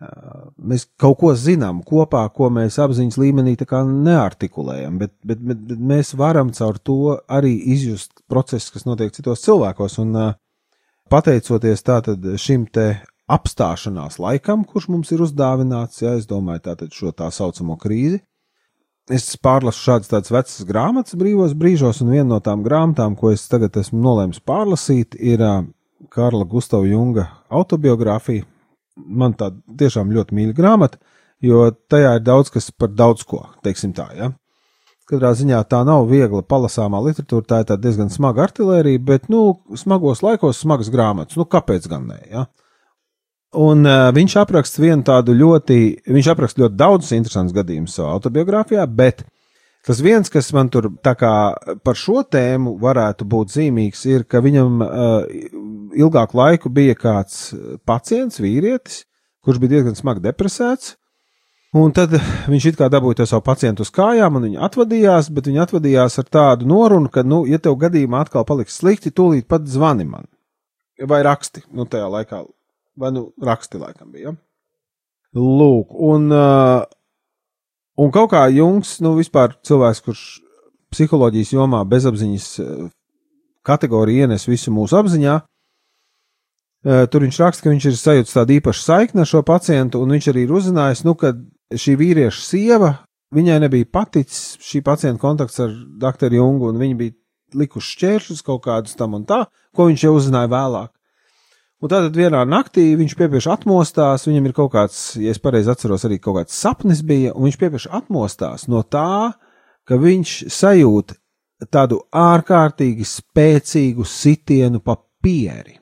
mēs 0.00 0.86
kaut 1.00 1.16
ko 1.22 1.32
zinām 1.38 1.80
kopā, 1.86 2.26
ko 2.34 2.50
mēs 2.52 2.76
apziņas 2.82 3.16
līmenī 3.16 3.56
neartikulējam, 3.56 4.98
bet, 4.98 5.12
bet, 5.24 5.40
bet, 5.40 5.62
bet 5.70 5.78
mēs 5.78 6.14
varam 6.14 6.52
caur 6.52 6.78
to 6.78 7.18
arī 7.28 7.54
izjust 7.72 8.12
procesus, 8.28 8.70
kas 8.70 8.84
notiek 8.84 9.12
citos 9.12 9.40
cilvēkos. 9.46 9.98
Un 9.98 10.34
pateicoties 11.08 11.84
šim 12.36 12.66
te 12.66 13.00
apstāšanās 13.26 14.18
laikam, 14.18 14.64
kurš 14.64 14.88
mums 14.88 15.12
ir 15.12 15.24
uzdāvināts, 15.24 16.02
ja 16.02 16.14
es 16.14 16.26
domāju 16.26 16.68
tātad 16.68 16.92
šo 16.92 17.10
tā 17.16 17.30
saucamo 17.32 17.78
krīzi, 17.80 18.20
es 19.10 19.24
pārlasu 19.42 19.80
šādas 19.80 20.10
tādas 20.10 20.30
vecas 20.30 20.66
grāmatas 20.66 21.16
brīvos 21.18 21.54
brīžos, 21.54 22.02
un 22.02 22.12
viena 22.12 22.28
no 22.34 22.40
tām 22.40 22.62
grāmatām, 22.66 23.16
ko 23.16 23.32
es 23.32 23.48
tagad 23.48 23.78
esmu 23.80 24.02
nolēmis 24.02 24.42
pārlasīt, 24.44 25.16
ir 25.18 25.42
Karla 26.12 26.44
Gustava 26.44 26.86
Junga 26.86 27.30
autobiogrāfija 27.48 28.44
man 28.96 29.36
tā 29.38 29.52
tiešām 29.78 30.10
ļoti 30.14 30.36
mīļa 30.36 30.56
grāmata, 30.56 30.98
jo 31.44 31.68
tajā 31.90 32.16
ir 32.18 32.26
daudz 32.26 32.50
kas 32.54 32.70
par 32.72 32.92
daudz 32.96 33.24
ko, 33.28 33.44
teiksim 33.66 33.94
tā, 33.96 34.08
ja. 34.16 34.32
Katrā 35.06 35.30
ziņā 35.38 35.60
tā 35.70 35.84
nav 35.86 36.08
viegla 36.10 36.42
palasāmā 36.42 36.98
literatūra, 37.04 37.46
tā 37.46 37.60
ir 37.62 37.82
diezgan 37.82 38.08
smaga 38.10 38.42
artilērija, 38.48 39.02
bet, 39.06 39.28
nu, 39.30 39.60
smagos 39.78 40.24
laikos 40.26 40.58
smagas 40.64 40.90
grāmatas, 40.90 41.38
nu, 41.38 41.46
kāpēc 41.46 41.86
gan 41.92 42.08
ne, 42.10 42.18
ja. 42.32 42.46
Un 43.56 43.86
uh, 43.86 44.08
viņš 44.12 44.34
apraksta 44.42 44.82
vienu 44.82 45.06
tādu 45.06 45.36
ļoti, 45.36 45.78
viņš 46.10 46.32
apraksta 46.32 46.64
ļoti 46.64 46.76
daudzus 46.76 47.14
interesantus 47.14 47.54
gadījumus 47.56 47.94
savā 47.96 48.10
autobiogrāfijā, 48.16 48.82
bet 48.90 49.22
tas 49.86 50.02
viens, 50.02 50.28
kas 50.32 50.50
man 50.56 50.68
tur 50.74 50.90
tā 51.04 51.14
kā 51.16 51.32
par 51.86 51.96
šo 51.96 52.24
tēmu 52.26 52.74
varētu 52.82 53.28
būt 53.30 53.54
zīmīgs, 53.54 54.02
ir, 54.10 54.26
ka 54.26 54.42
viņam 54.44 54.82
uh, 54.82 54.90
ilgāku 55.96 56.38
laiku 56.38 56.72
bija 56.72 56.96
kāds 56.98 57.50
eh, 57.54 57.76
pacients, 57.88 58.40
vīrietis, 58.42 59.04
kurš 59.44 59.60
bija 59.62 59.76
diezgan 59.76 59.98
smagi 59.98 60.24
depresēts. 60.26 60.94
Un 61.76 61.92
tad 61.92 62.14
viņš 62.48 62.66
it 62.70 62.78
kā 62.78 62.88
dabūja 62.92 63.20
to 63.20 63.26
savu 63.28 63.44
pacientu 63.44 63.84
uz 63.84 63.90
kājām, 63.92 64.38
un 64.38 64.46
viņi 64.46 64.60
atvadījās, 64.64 65.28
bet 65.34 65.48
viņi 65.50 65.60
atvadījās 65.66 66.18
ar 66.22 66.28
tādu 66.32 66.68
norunu, 66.70 67.10
ka, 67.12 67.24
nu, 67.26 67.42
ja 67.48 67.58
tev 67.60 67.76
gadījumā 67.82 68.22
atkal 68.24 68.46
paliks 68.48 68.78
slikti, 68.80 69.12
tūlīt 69.12 69.48
pat 69.50 69.66
zvani 69.68 70.06
man. 70.08 70.28
Vai 71.10 71.20
raksti, 71.26 71.66
nu, 71.76 71.84
tajā 71.90 72.06
laikā, 72.08 72.40
vai 72.96 73.10
nu, 73.12 73.26
raksti 73.44 73.82
laikam 73.82 74.14
bija. 74.14 74.30
Ja? 74.30 74.36
Lūk, 75.36 75.92
un, 76.06 76.30
uh, 76.32 76.86
un 78.00 78.14
kaut 78.14 78.30
kā 78.32 78.46
Jungs, 78.54 78.94
nu, 79.04 79.12
vispār 79.18 79.58
cilvēks, 79.66 80.00
kurš 80.06 80.22
psiholoģijas 80.94 81.52
jomā 81.58 81.82
bezapziņas 81.90 82.48
uh, 82.62 82.86
kategoriju 83.66 84.24
ienes 84.24 84.48
visu 84.48 84.72
mūsu 84.72 84.96
apziņā, 84.96 85.36
Tur 86.86 87.24
viņš 87.24 87.38
raksta, 87.42 87.64
ka 87.64 87.72
viņš 87.72 87.84
ir 87.88 87.94
sajūtis 87.98 88.36
tādu 88.36 88.54
īpašu 88.60 88.84
saikni 88.84 89.24
ar 89.24 89.26
šo 89.26 89.40
pacientu, 89.46 89.98
un 90.04 90.12
viņš 90.14 90.28
arī 90.30 90.44
ir 90.46 90.52
uzzinājis, 90.54 91.02
nu, 91.02 91.16
ka 91.18 91.32
šī 91.74 91.96
vīrieša 91.98 92.42
sieva, 92.46 92.90
viņai 93.34 93.56
nebija 93.64 93.88
paticis 93.90 94.52
šī 94.62 94.84
pacienta 94.86 95.18
kontakts 95.18 95.58
ar 95.64 95.72
doktoru 95.98 96.38
Jungu, 96.38 96.68
un 96.70 96.78
viņi 96.78 96.98
bija 97.00 97.16
likuši 97.58 97.96
šķēršļus 97.96 98.44
kaut 98.46 98.62
kādus 98.68 98.94
tam 98.98 99.16
un 99.18 99.24
tā, 99.26 99.40
ko 99.74 99.88
viņš 99.88 100.04
jau 100.06 100.12
uzzināja 100.14 100.50
vēlāk. 100.52 100.92
Un 101.82 101.90
tātad 101.90 102.14
vienā 102.16 102.44
naktī 102.46 102.84
viņš 102.96 103.16
piepieši 103.18 103.50
atmostās, 103.52 104.26
viņam 104.28 104.46
ir 104.46 104.54
kaut 104.54 104.70
kāds, 104.76 105.00
ja 105.18 105.34
es 105.34 105.42
pareizi 105.42 105.72
atceros, 105.72 106.06
arī 106.06 106.20
kaut 106.22 106.38
kāds 106.38 106.54
sapnis 106.54 107.02
bija, 107.06 107.32
un 107.34 107.48
viņš 107.48 107.58
piepieši 107.64 107.90
atmostās 107.98 108.68
no 108.70 108.84
tā, 108.86 109.34
ka 109.86 109.98
viņš 109.98 110.36
sajūt 110.54 111.16
tādu 111.74 111.98
ārkārtīgi 112.14 113.08
spēcīgu 113.10 114.06
sitienu 114.06 114.80
pa 114.86 114.96
pieri 115.24 115.80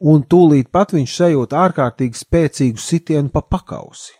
un 0.00 0.24
tūlīt 0.24 0.70
pat 0.72 0.94
viņš 0.96 1.16
sajūt 1.16 1.54
ārkārtīgi 1.56 2.18
spēcīgu 2.18 2.80
sitienu 2.80 3.32
pa 3.32 3.42
pakausi. 3.44 4.16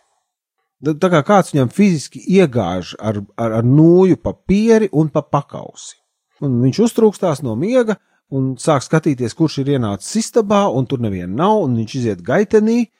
Tā 0.81 1.11
kā 1.13 1.21
kāds 1.25 1.51
viņam 1.53 1.69
fiziski 1.69 2.21
iegāž 2.39 2.95
ar, 2.97 3.19
ar, 3.37 3.59
ar 3.59 3.65
nūju 3.65 4.17
pa 4.21 4.33
pieri 4.33 4.89
un 4.97 5.11
pa 5.13 5.21
pakausi. 5.21 5.99
Un 6.41 6.57
viņš 6.63 6.79
uztrūkstās 6.87 7.43
no 7.45 7.53
miega 7.55 7.99
un 8.33 8.55
sāk 8.57 8.85
skatīties, 8.85 9.35
kurš 9.37 9.59
ir 9.61 9.75
ienācis 9.75 10.15
istabā, 10.23 10.63
un 10.73 10.87
tur 10.89 11.03
neviena 11.03 11.43
nav, 11.43 11.59
un 11.67 11.77
viņš 11.77 11.95
iziet 11.99 12.23
gaitenī 12.25 12.79
eh, 12.81 12.91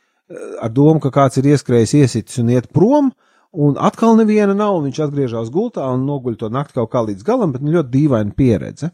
ar 0.61 0.69
domu, 0.69 1.01
ka 1.01 1.09
kāds 1.15 1.41
ir 1.41 1.49
ieskrējis, 1.53 1.95
iesitis 2.03 2.41
un 2.43 2.51
iet 2.53 2.69
prom, 2.75 3.09
un 3.51 3.79
atkal 3.81 4.13
neviena 4.19 4.53
nav, 4.53 4.77
un 4.77 4.89
viņš 4.89 5.01
atgriežas 5.07 5.49
gultā 5.53 5.87
un 5.95 6.05
noguļ 6.05 6.37
to 6.37 6.51
nakti 6.53 6.77
kaut 6.77 6.91
kā 6.93 7.01
līdz 7.07 7.25
galam, 7.25 7.55
bet 7.55 7.65
nu, 7.65 7.73
ļoti 7.79 7.93
dīvaina 7.95 8.35
pieredze. 8.37 8.91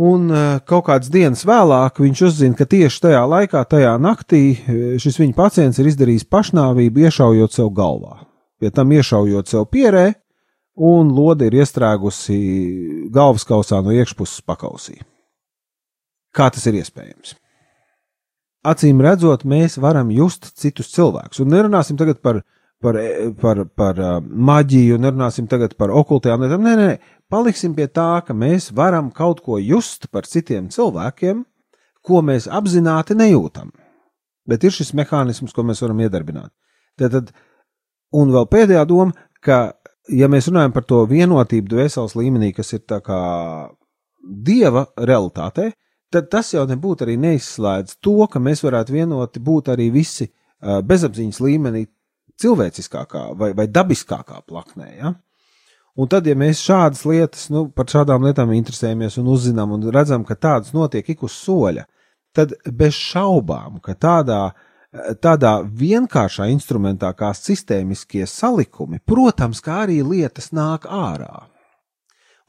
Un 0.00 0.30
eh, 0.32 0.60
kaut 0.64 0.86
kādas 0.86 1.10
dienas 1.12 1.42
vēlāk 1.44 2.00
viņš 2.00 2.22
uzzina, 2.30 2.56
ka 2.56 2.64
tieši 2.64 3.02
tajā 3.04 3.20
laikā, 3.28 3.60
tajā 3.68 3.92
naktī, 4.00 4.42
eh, 4.56 4.96
šis 5.02 5.18
viņa 5.20 5.36
pacients 5.36 5.80
ir 5.80 5.90
izdarījis 5.90 6.24
pašnāvību, 6.24 7.04
iešaujot 7.04 7.52
sev 7.52 7.68
galvā. 7.76 8.22
Pie 8.60 8.70
tam 8.72 8.94
iešaujot 8.96 9.50
sev 9.50 9.66
pierē, 9.68 10.14
un 10.80 11.12
lode 11.12 11.50
ir 11.50 11.58
iestrēgusi 11.60 12.38
galvas 13.12 13.44
kausā 13.44 13.82
no 13.84 13.92
iekšpuses 13.92 14.40
pakausī. 14.48 14.96
Kā 16.32 16.48
tas 16.48 16.64
ir 16.70 16.80
iespējams? 16.80 17.34
Acīm 18.64 19.00
redzot, 19.04 19.44
mēs 19.48 19.76
varam 19.80 20.12
just 20.12 20.48
citus 20.60 20.92
cilvēkus. 20.94 21.42
Un 21.44 21.52
nerunāsim 21.52 21.98
tagad 22.00 22.20
par, 22.24 22.42
par, 22.80 22.96
par, 23.40 23.64
par 23.76 24.00
uh, 24.00 24.16
maģiju, 24.20 24.98
nerunāsim 25.00 25.48
tagad 25.50 25.76
par 25.80 25.92
okultējām 25.94 26.44
lietām. 26.44 26.64
Nē, 26.64 26.74
nē, 26.78 26.86
nē, 26.88 27.18
paliksim 27.32 27.74
pie 27.76 27.86
tā, 27.92 28.22
ka 28.26 28.36
mēs 28.36 28.70
varam 28.76 29.10
kaut 29.14 29.42
ko 29.44 29.58
just 29.60 30.08
par 30.12 30.28
citiem 30.28 30.70
cilvēkiem, 30.72 31.44
ko 32.06 32.22
mēs 32.24 32.48
apzināti 32.48 33.16
nejūtam. 33.18 33.72
Bet 34.48 34.64
ir 34.64 34.74
šis 34.74 34.94
mehānisms, 34.96 35.52
ko 35.54 35.64
mēs 35.68 35.82
varam 35.84 36.00
iedarbināt. 36.00 36.50
Tad, 37.00 37.30
un 38.16 38.32
vēl 38.32 38.48
pēdējā 38.50 38.86
doma, 38.88 39.28
ka, 39.44 39.60
ja 40.08 40.30
mēs 40.32 40.48
runājam 40.50 40.72
par 40.74 40.88
to 40.88 41.04
vienotību 41.10 41.70
dvēseles 41.70 42.16
līmenī, 42.16 42.50
kas 42.56 42.72
ir 42.74 42.84
tā 42.88 43.02
kā 43.04 43.20
dieva 44.20 44.86
realitāte, 44.96 45.70
tad 46.10 46.32
tas 46.32 46.50
jau 46.54 46.64
nebūtu 46.68 47.06
arī 47.06 47.16
neizslēdz 47.20 48.00
to, 48.02 48.16
ka 48.32 48.42
mēs 48.42 48.64
varētu 48.64 48.96
vienoti 48.96 49.42
būt 49.44 49.70
arī 49.76 49.90
visi 49.94 50.26
bezapziņas 50.60 51.40
līmenī 51.40 51.86
cilvēciskākā 52.40 53.30
vai, 53.38 53.52
vai 53.56 53.66
dabiskākā 53.70 54.40
plaknē. 54.48 54.88
Ja? 54.98 55.14
Un 56.00 56.08
tad, 56.10 56.28
ja 56.28 56.36
mēs 56.38 56.62
šādas 56.64 57.04
lietas, 57.08 57.48
nu, 57.52 57.66
par 57.74 57.88
šādām 57.90 58.24
lietām 58.24 58.52
interesējamies 58.56 59.18
un 59.20 59.30
uzzinām 59.32 59.74
un 59.76 59.88
redzam, 59.92 60.24
ka 60.24 60.38
tādas 60.38 60.74
notiek 60.76 61.08
ik 61.12 61.24
uz 61.26 61.34
soļa, 61.36 61.86
tad 62.36 62.54
bez 62.64 62.94
šaubām, 62.96 63.80
ka 63.84 63.96
tādā, 63.98 64.42
tādā 65.22 65.58
vienkāršā 65.64 66.46
instrumentā 66.54 67.10
kā 67.18 67.32
sistēmiskie 67.36 68.24
salikumi, 68.30 69.02
protams, 69.06 69.62
kā 69.64 69.82
arī 69.86 70.00
lietas 70.06 70.52
nāk 70.56 70.86
ārā. 70.86 71.48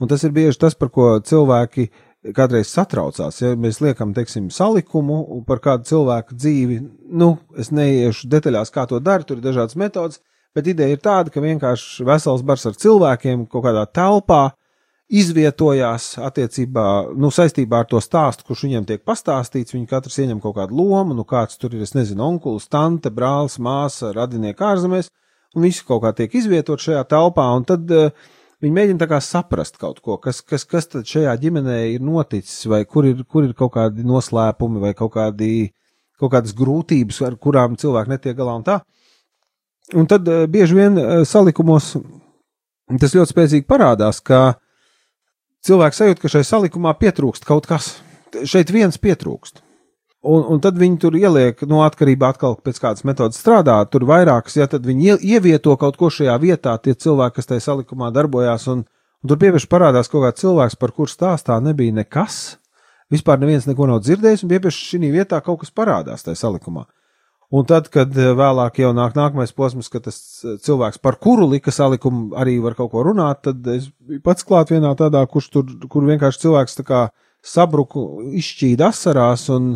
Un 0.02 0.10
tas 0.10 0.24
ir 0.26 0.34
bieži 0.34 0.58
tas, 0.62 0.78
par 0.78 0.90
ko 0.94 1.12
cilvēki 1.22 1.90
kādreiz 2.36 2.70
satraucās. 2.70 3.42
Ja 3.42 3.56
mēs 3.58 3.82
liekam, 3.82 4.14
teiksim, 4.14 4.50
salikumu 4.54 5.42
par 5.48 5.62
kādu 5.64 5.90
cilvēku 5.90 6.38
dzīvi, 6.38 6.80
nu, 7.18 7.34
es 7.58 7.72
neiešu 7.74 8.30
detaļās, 8.32 8.74
kā 8.74 8.86
to 8.90 9.02
dara, 9.02 9.26
tur 9.26 9.40
ir 9.40 9.46
dažādas 9.46 9.78
metodas, 9.80 10.22
bet 10.56 10.70
ideja 10.70 10.96
ir 10.96 11.02
tāda, 11.02 11.34
ka 11.34 11.44
vienkārši 11.44 12.06
vesels 12.06 12.44
bars 12.46 12.68
ar 12.70 12.78
cilvēkiem 12.78 13.48
kaut 13.50 13.66
kādā 13.66 13.88
telpā 13.90 14.50
izvietojās 15.12 16.14
attiecībā, 16.24 16.86
nu, 17.20 17.32
saistībā 17.36 17.82
ar 17.82 17.88
to 17.92 18.00
stāstu, 18.04 18.46
kurš 18.48 18.64
viņiem 18.68 18.86
tiek 18.88 19.02
pastāstīts. 19.04 19.74
Viņi 19.76 19.90
katrs 19.90 20.22
ieņem 20.24 20.40
kaut 20.44 20.56
kādu 20.56 20.78
lomu, 20.78 21.18
nu, 21.18 21.26
kāds 21.28 21.60
tur 21.60 21.74
ir, 21.76 21.82
es 21.84 21.92
nezinu, 21.98 22.24
onkulis, 22.30 22.70
tante, 22.72 23.12
brālis, 23.12 23.58
māsa, 23.60 24.14
radinieki 24.16 24.64
ārzemēs, 24.70 25.12
un 25.58 25.68
visi 25.68 25.84
kaut 25.88 26.06
kā 26.06 26.14
tiek 26.16 26.38
izvietot 26.40 26.80
šajā 26.80 27.04
telpā, 27.12 27.50
un 27.58 27.68
tad 27.68 27.92
uh, 27.92 28.32
viņi 28.62 28.74
mēģina 28.76 29.20
saprast 29.22 29.78
kaut 29.82 30.00
ko, 30.00 30.18
kas, 30.22 30.42
kas, 30.42 30.66
kas 30.66 30.88
tad 30.88 31.10
šajā 31.10 31.34
ģimenē 31.42 31.78
ir 31.96 32.02
noticis, 32.02 32.66
vai 32.70 32.84
kur 32.86 33.06
ir, 33.10 33.24
kur 33.24 33.46
ir 33.48 33.54
kaut 33.58 33.74
kādi 33.74 34.06
noslēpumi, 34.06 34.82
vai 34.82 34.94
kaut, 34.94 35.14
kādi, 35.16 35.72
kaut 36.20 36.34
kādas 36.36 36.54
grūtības, 36.58 37.22
ar 37.26 37.38
kurām 37.38 37.78
cilvēki 37.78 38.14
netiek 38.14 38.38
galā 38.38 38.58
un 38.60 38.68
tā. 38.68 38.82
Un 39.98 40.08
tad 40.08 40.28
uh, 40.30 40.46
bieži 40.48 40.78
vien 40.78 40.98
uh, 41.00 41.24
salikumos 41.28 41.96
tas 43.00 43.16
ļoti 43.16 43.32
spēcīgi 43.34 43.68
parādās, 43.70 44.20
ka 44.24 44.60
cilvēks 45.66 46.02
sajūt, 46.02 46.22
ka 46.22 46.32
šai 46.32 46.44
salikumā 46.48 46.94
pietrūkst 47.00 47.48
kaut 47.48 47.70
kas. 47.70 47.96
Šeit 48.48 48.72
viens 48.72 48.98
pietrūkst. 49.02 49.62
Un, 50.22 50.44
un 50.54 50.60
tad 50.62 50.78
viņi 50.78 51.00
tur 51.02 51.16
ieliek, 51.18 51.64
no 51.66 51.80
nu, 51.80 51.82
atkarībā 51.82 52.30
atkal 52.30 52.54
pēc 52.62 52.78
kādas 52.84 53.06
metodas 53.10 53.40
strādā, 53.42 53.80
tur 53.90 54.06
vairākas, 54.06 54.60
ja 54.60 54.68
tad 54.70 54.86
viņi 54.86 55.16
ievieto 55.18 55.74
kaut 55.82 55.98
ko 55.98 56.12
šajā 56.14 56.36
vietā, 56.44 56.76
tie 56.78 56.94
cilvēki, 56.94 57.40
kas 57.40 57.50
tajā 57.50 57.64
salikumā 57.66 58.12
darbojās, 58.14 58.68
un, 58.70 58.84
un 58.86 59.32
tur 59.32 59.40
piepieši 59.42 59.70
parādās 59.72 60.12
kaut 60.12 60.28
kāds 60.28 60.44
cilvēks, 60.44 60.78
par 60.78 60.94
kur 60.94 61.10
stāstā 61.10 61.58
nebija 61.66 61.98
nekas. 62.04 62.60
Vispār 63.12 63.42
neviens 63.42 63.66
neko 63.66 63.90
nav 63.90 64.04
dzirdējis, 64.06 64.46
un 64.46 64.54
piepieši 64.54 64.92
šī 64.92 65.10
vietā 65.10 65.42
kaut 65.42 65.64
kas 65.64 65.74
parādās 65.74 66.22
tajā 66.28 66.38
salikumā. 66.46 66.86
Un 67.52 67.66
tad, 67.68 67.90
kad 67.92 68.14
eh, 68.16 68.32
vēlāk 68.38 68.78
jau 68.80 68.94
nāk 68.96 69.18
nākamais 69.18 69.52
posms, 69.52 69.90
kad 69.92 70.06
tas 70.06 70.18
eh, 70.46 70.56
cilvēks, 70.64 71.02
par 71.04 71.18
kuru 71.20 71.50
lika 71.52 71.74
salikumu, 71.76 72.30
arī 72.40 72.56
var 72.64 72.78
kaut 72.78 72.94
ko 72.94 73.04
runāt, 73.10 73.42
tad 73.50 73.66
es 73.74 73.90
pats 74.24 74.46
klāt 74.48 74.72
vienā 74.72 74.94
tādā, 75.00 75.26
kurš 75.28 75.50
tur, 75.52 75.74
kur 75.92 76.06
vienkārši 76.08 76.46
cilvēks 76.46 76.80
tā 76.80 76.86
kā 76.88 77.02
sabruku, 77.44 78.06
izšķīda 78.40 78.88
asarās, 78.94 79.50
un 79.52 79.74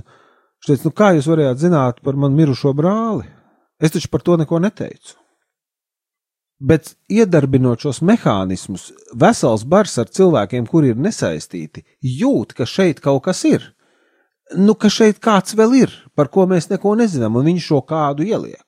viņš 0.66 0.82
teica, 0.82 0.88
nu 0.90 0.96
kā 0.98 1.12
jūs 1.16 1.30
varējāt 1.30 1.62
zināt 1.62 2.02
par 2.06 2.18
man 2.20 2.36
mirušo 2.38 2.74
brāli? 2.78 3.30
Es 3.80 3.94
taču 3.94 4.10
par 4.12 4.24
to 4.26 4.40
neko 4.42 4.60
neteicu. 4.64 5.16
Bet 6.66 6.94
iedarbinot 7.12 7.84
šos 7.84 8.00
mehānismus, 8.06 8.90
vesels 9.14 9.66
bars 9.68 9.98
ar 10.00 10.08
cilvēkiem, 10.08 10.66
kuri 10.72 10.94
ir 10.94 11.00
nesaistīti, 11.00 11.84
jūt, 12.00 12.56
ka 12.56 12.66
šeit 12.70 13.04
kaut 13.04 13.26
kas 13.28 13.44
ir 13.50 13.76
nu, 14.54 14.76
ka 14.78 14.90
šeit 14.92 15.20
kāds 15.24 15.56
vēl 15.58 15.74
ir, 15.80 15.94
par 16.16 16.30
ko 16.34 16.46
mēs 16.50 16.70
neko 16.70 16.96
nezinām, 17.00 17.38
un 17.40 17.48
viņš 17.50 17.70
šo 17.70 17.82
kādu 17.88 18.26
ieliek. 18.28 18.62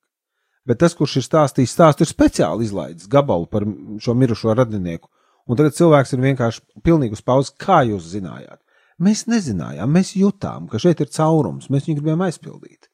Bet 0.68 0.82
tas, 0.82 0.96
kurš 0.98 1.22
ir 1.22 1.28
stāstījis 1.28 1.76
stāstu, 1.78 2.04
ir 2.04 2.12
speciāli 2.12 2.66
izlaidis 2.68 3.08
gabalu 3.08 3.48
par 3.48 3.64
šo 4.04 4.16
mirušo 4.18 4.56
radinieku. 4.58 5.08
Un 5.48 5.56
tagad 5.56 5.78
cilvēks 5.78 6.12
ir 6.12 6.24
vienkārši 6.26 6.84
pilnīgi 6.84 7.16
uz 7.16 7.24
pauzes, 7.24 7.54
kā 7.56 7.86
jūs 7.88 8.10
zinājāt. 8.12 8.60
Mēs 9.04 9.26
nezinājām, 9.30 9.92
mēs 9.94 10.16
jutām, 10.18 10.68
ka 10.72 10.82
šeit 10.82 11.04
ir 11.04 11.12
caurums, 11.14 11.70
mēs 11.70 11.86
viņu 11.86 12.00
gribējām 12.00 12.24
aizpildīt. 12.28 12.90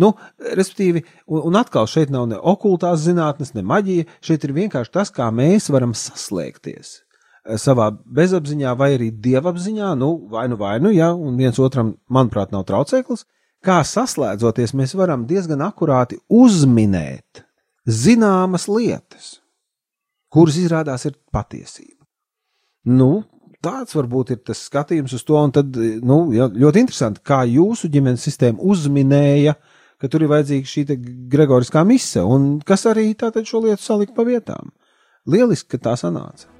Nu, 0.00 0.14
respektīvi, 0.40 1.02
un, 1.26 1.42
un 1.50 1.58
atkal 1.58 1.88
šeit 1.90 2.12
nav 2.14 2.28
ne 2.30 2.38
okultās 2.38 3.02
zinātnes, 3.04 3.52
ne 3.56 3.64
maģija, 3.66 4.06
šeit 4.24 4.46
ir 4.46 4.54
vienkārši 4.56 4.94
tas, 4.94 5.10
kā 5.12 5.26
mēs 5.34 5.68
varam 5.74 5.92
saslēgties 5.98 7.00
Eh, 7.42 7.58
savā 7.58 7.88
bezapziņā 7.90 8.72
vai 8.78 8.92
arī 8.96 9.10
dievapziņā, 9.22 9.92
nu, 9.98 10.12
vai 10.30 10.46
nu 10.50 10.58
vai 10.60 10.76
nu, 10.82 10.92
ja, 10.94 11.10
un 11.14 11.38
viens 11.40 11.58
otram, 11.58 11.96
manuprāt, 12.06 12.52
nav 12.54 12.62
traucēklis, 12.68 13.24
kā 13.66 13.80
saslēdzoties, 13.86 14.76
mēs 14.78 14.94
varam 14.98 15.26
diezgan 15.26 15.64
akurāti 15.66 16.20
uzminēt 16.30 17.42
zināmas 17.82 18.68
lietas, 18.70 19.40
kuras 20.30 20.60
izrādās 20.60 21.08
ir 21.10 21.18
patiesība. 21.34 22.06
Nu, 22.86 23.24
tāds 23.62 23.96
varbūt 23.96 24.34
ir 24.34 24.40
tas 24.46 24.64
skatījums 24.68 25.14
uz 25.16 25.24
to, 25.26 25.36
un 25.38 25.52
tad, 25.54 25.76
nu, 25.76 26.18
ļoti 26.32 26.82
interesanti, 26.82 27.22
kā 27.26 27.42
jūsu 27.48 27.90
ģimenes 27.92 28.24
sistēma 28.26 28.62
uzminēja, 28.72 29.56
ka 30.02 30.10
tur 30.10 30.24
ir 30.24 30.32
vajadzīga 30.32 30.70
šī 30.72 30.86
gregoriskā 31.30 31.84
mise, 31.86 32.24
un 32.24 32.56
kas 32.66 32.88
arī 32.90 33.12
tātad 33.18 33.46
šo 33.48 33.62
lietu 33.66 33.84
salika 33.84 34.16
pa 34.16 34.26
vietām. 34.26 34.72
Lieliski, 35.30 35.76
ka 35.76 35.84
tā 35.90 35.94
sanāca. 36.00 36.50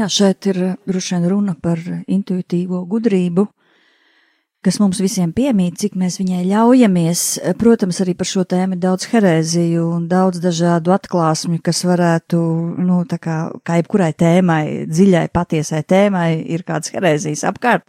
Jā, 0.00 0.06
šeit 0.08 0.46
ir 0.48 0.58
droši 0.88 1.18
vien 1.18 1.24
runa 1.28 1.52
par 1.60 1.80
intuitīvo 2.08 2.78
gudrību, 2.88 3.42
kas 4.64 4.78
mums 4.80 4.96
visiem 5.02 5.34
piemīt, 5.36 5.76
cik 5.82 5.98
mēs 6.00 6.16
viņai 6.22 6.38
ļaujamies. 6.48 7.24
Protams, 7.60 7.98
arī 8.00 8.14
par 8.16 8.30
šo 8.30 8.46
tēmu 8.48 8.78
ir 8.78 8.80
daudz 8.80 9.10
herēziju 9.10 9.82
un 9.98 10.06
daudz 10.08 10.40
dažādu 10.40 10.94
atklāsmju, 10.96 11.60
kas 11.66 11.82
varētu, 11.84 12.40
nu, 12.80 13.02
tā 13.10 13.20
kā, 13.20 13.36
kā 13.60 13.76
jebkurai 13.82 14.14
tēmai, 14.16 14.62
dziļai, 14.88 15.26
patiesai 15.36 15.82
tēmai, 15.92 16.30
ir 16.48 16.64
kāds 16.64 16.94
herēzijas 16.96 17.44
apkārt. 17.52 17.84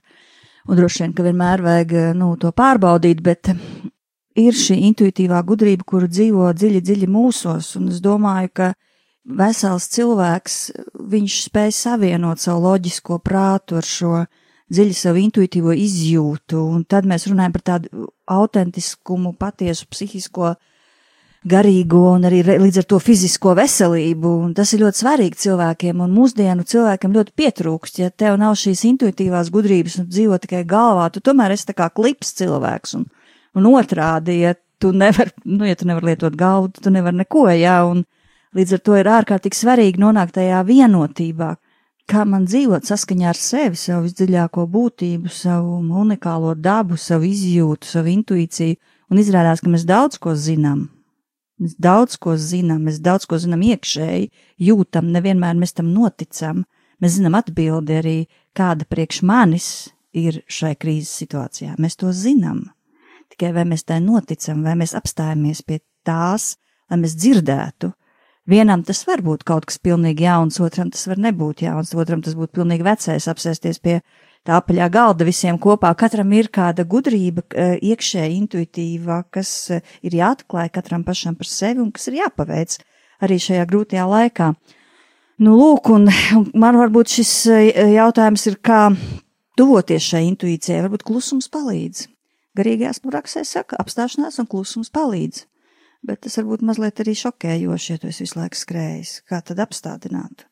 Un 0.67 0.82
droši 0.82 1.06
vien, 1.06 1.15
ka 1.15 1.30
vienmēr 1.30 1.63
vajag, 1.63 1.97
nu, 2.19 2.34
to 2.41 2.52
pārbaudīt, 2.52 3.24
bet 3.24 3.54
ir 4.36 4.63
šī 4.65 4.82
intuitīvā 4.91 5.39
gudrība, 5.47 5.88
kuru 5.88 6.12
dzīvo 6.12 6.52
dziļi, 6.60 6.84
dziļi 6.91 7.13
mūsos, 7.15 7.71
un 7.80 7.88
es 7.95 8.04
domāju, 8.04 8.52
ka 8.52 8.74
vesels 9.25 9.88
cilvēks, 9.93 10.55
viņš 11.12 11.38
spēj 11.47 11.73
savienot 11.75 12.41
savu 12.41 12.65
loģisko 12.65 13.19
prātu 13.23 13.77
ar 13.79 13.88
šo 13.88 14.25
dziļi 14.71 14.95
savu 14.95 15.21
intuitīvo 15.21 15.75
izjūtu, 15.75 16.60
un 16.75 16.84
tad 16.88 17.07
mēs 17.10 17.27
runājam 17.27 17.55
par 17.57 17.63
tādu 17.73 18.10
autentiskumu, 18.31 19.34
patiesu 19.39 19.88
psihisko, 19.91 20.55
garīgo 21.41 22.03
un 22.13 22.27
arī 22.29 22.43
līdz 22.45 22.84
ar 22.84 22.88
to 22.88 22.99
fizisko 23.01 23.55
veselību, 23.57 24.31
un 24.45 24.53
tas 24.57 24.71
ir 24.73 24.84
ļoti 24.84 25.01
svarīgi 25.01 25.41
cilvēkiem, 25.41 26.03
un 26.05 26.13
mūsdienu 26.13 26.65
cilvēkiem 26.69 27.15
ļoti 27.17 27.34
pietrūkst, 27.41 28.01
ja 28.03 28.12
tev 28.13 28.38
nav 28.39 28.55
šīs 28.62 28.86
intuitīvās 28.91 29.49
gudrības 29.53 29.97
un 30.03 30.10
dzīvo 30.12 30.38
tikai 30.43 30.62
galvā, 30.69 31.10
tu 31.10 31.23
tomēr 31.25 31.55
esi 31.55 31.67
tā 31.71 31.75
kā 31.77 31.89
klips 31.89 32.36
cilvēks, 32.38 32.95
un, 32.99 33.07
un 33.57 33.69
otrādi, 33.73 34.38
ja 34.45 34.53
tu 34.81 34.93
nevar, 34.93 35.34
nu, 35.45 35.65
ja 35.65 35.75
tu 35.77 35.89
nevar 35.89 36.05
lietot 36.12 36.38
galvu, 36.38 36.71
tu 36.77 36.93
nevar 36.93 37.17
neko, 37.17 37.47
jā, 37.57 37.79
un, 37.89 38.05
Līdz 38.52 38.74
ar 38.76 38.82
to 38.84 38.96
ir 39.00 39.08
ārkārtīgi 39.08 39.56
svarīgi 39.56 40.02
nonākt 40.02 40.36
tajā 40.36 40.60
vienotībā, 40.68 41.54
kā 42.12 42.24
man 42.28 42.44
dzīvot 42.50 42.84
saskaņā 42.84 43.30
ar 43.32 43.38
sevi, 43.40 43.78
savu 43.80 44.10
visdziļāko 44.10 44.66
būtību, 44.74 45.32
savu 45.32 45.78
unikālo 46.02 46.52
dabu, 46.60 46.98
savu 47.00 47.30
izjūtu, 47.30 47.88
savu 47.88 48.12
intuīciju, 48.12 48.76
un 49.12 49.22
izrādās, 49.22 49.64
ka 49.64 49.72
mēs 49.72 49.86
daudz 49.88 50.20
ko 50.20 50.36
zinām. 50.36 50.90
Mēs 51.62 51.78
daudz 51.80 52.18
ko 52.20 52.36
zinām, 52.42 52.82
mēs 52.90 53.00
daudz 53.06 53.28
ko 53.30 53.40
zinām 53.40 53.64
iekšēji, 53.70 54.28
jūtam, 54.68 55.12
nevienmēr 55.16 55.56
mēs 55.62 55.76
tam 55.78 55.94
noticam. 55.94 56.66
Mēs 57.02 57.16
zinām 57.20 57.38
atbildi 57.38 57.98
arī, 58.02 58.18
kāda 58.58 58.86
priekš 58.90 59.22
manis 59.26 59.68
ir 60.12 60.42
šai 60.52 60.74
krīzes 60.76 61.14
situācijā. 61.22 61.78
Mēs 61.80 61.96
to 62.02 62.12
zinām. 62.12 62.66
Tikai 63.32 63.54
vai 63.56 63.64
mēs 63.70 63.86
tai 63.88 64.02
noticam, 64.04 64.66
vai 64.66 64.76
mēs 64.82 64.96
apstājamies 64.98 65.64
pie 65.64 65.80
tās, 66.06 66.58
lai 66.92 67.00
mēs 67.06 67.16
dzirdētu, 67.16 67.94
Vienam 68.49 68.82
tas 68.82 69.04
var 69.06 69.21
būt 69.21 69.43
kaut 69.45 69.67
kas 69.69 69.77
pilnīgi 69.77 70.25
jauns, 70.25 70.58
otram 70.65 70.89
tas 70.89 71.06
var 71.06 71.19
nebūt 71.21 71.62
jauns, 71.62 71.93
otram 71.93 72.23
tas 72.25 72.34
būtu 72.34 72.58
pilnīgi 72.58 72.86
vecais 72.88 73.27
apsēsties 73.30 73.77
pie 73.84 73.99
tā 74.47 74.56
apaļā 74.58 74.88
galda 74.89 75.27
visiem 75.27 75.60
kopā. 75.62 75.91
Katram 75.93 76.32
ir 76.34 76.49
kāda 76.49 76.82
gudrība, 76.89 77.43
eh, 77.54 77.75
iekšēji 77.77 78.39
intuitīva, 78.41 79.23
kas 79.30 79.69
eh, 79.69 79.82
ir 80.01 80.17
jāatklāj 80.17 80.71
katram 80.73 81.04
pašam 81.06 81.38
par 81.38 81.45
sevi 81.45 81.84
un 81.84 81.91
kas 81.91 82.08
ir 82.10 82.17
jāpaveic 82.23 82.80
arī 83.21 83.38
šajā 83.38 83.67
grūtajā 83.69 84.08
laikā. 84.10 84.49
Nu, 85.45 85.54
lūk, 85.58 85.93
un, 85.93 86.10
un 86.38 86.49
man 86.58 86.82
varbūt 86.82 87.13
šis 87.13 87.36
eh, 87.45 87.93
jautājums 87.93 88.47
ir, 88.49 88.58
kā 88.58 88.88
tuvoties 89.54 90.01
šai 90.01 90.25
intuīcijai, 90.32 90.82
varbūt 90.88 91.06
klusums 91.06 91.45
palīdz. 91.54 92.08
Garīgajās 92.58 93.06
praksēs 93.06 93.54
saka, 93.54 93.77
apstāšanās 93.77 94.41
un 94.41 94.49
klusums 94.49 94.89
palīdz 94.89 95.45
bet 96.06 96.24
tas 96.26 96.38
varbūt 96.40 96.64
mazliet 96.66 97.02
arī 97.04 97.14
šokējoši, 97.18 97.92
ja 97.94 98.02
tu 98.02 98.10
esi 98.10 98.26
visu 98.26 98.40
laiku 98.40 98.60
skrējis. 98.60 99.14
Kā 99.30 99.42
tad 99.46 99.62
apstādināt 99.64 100.48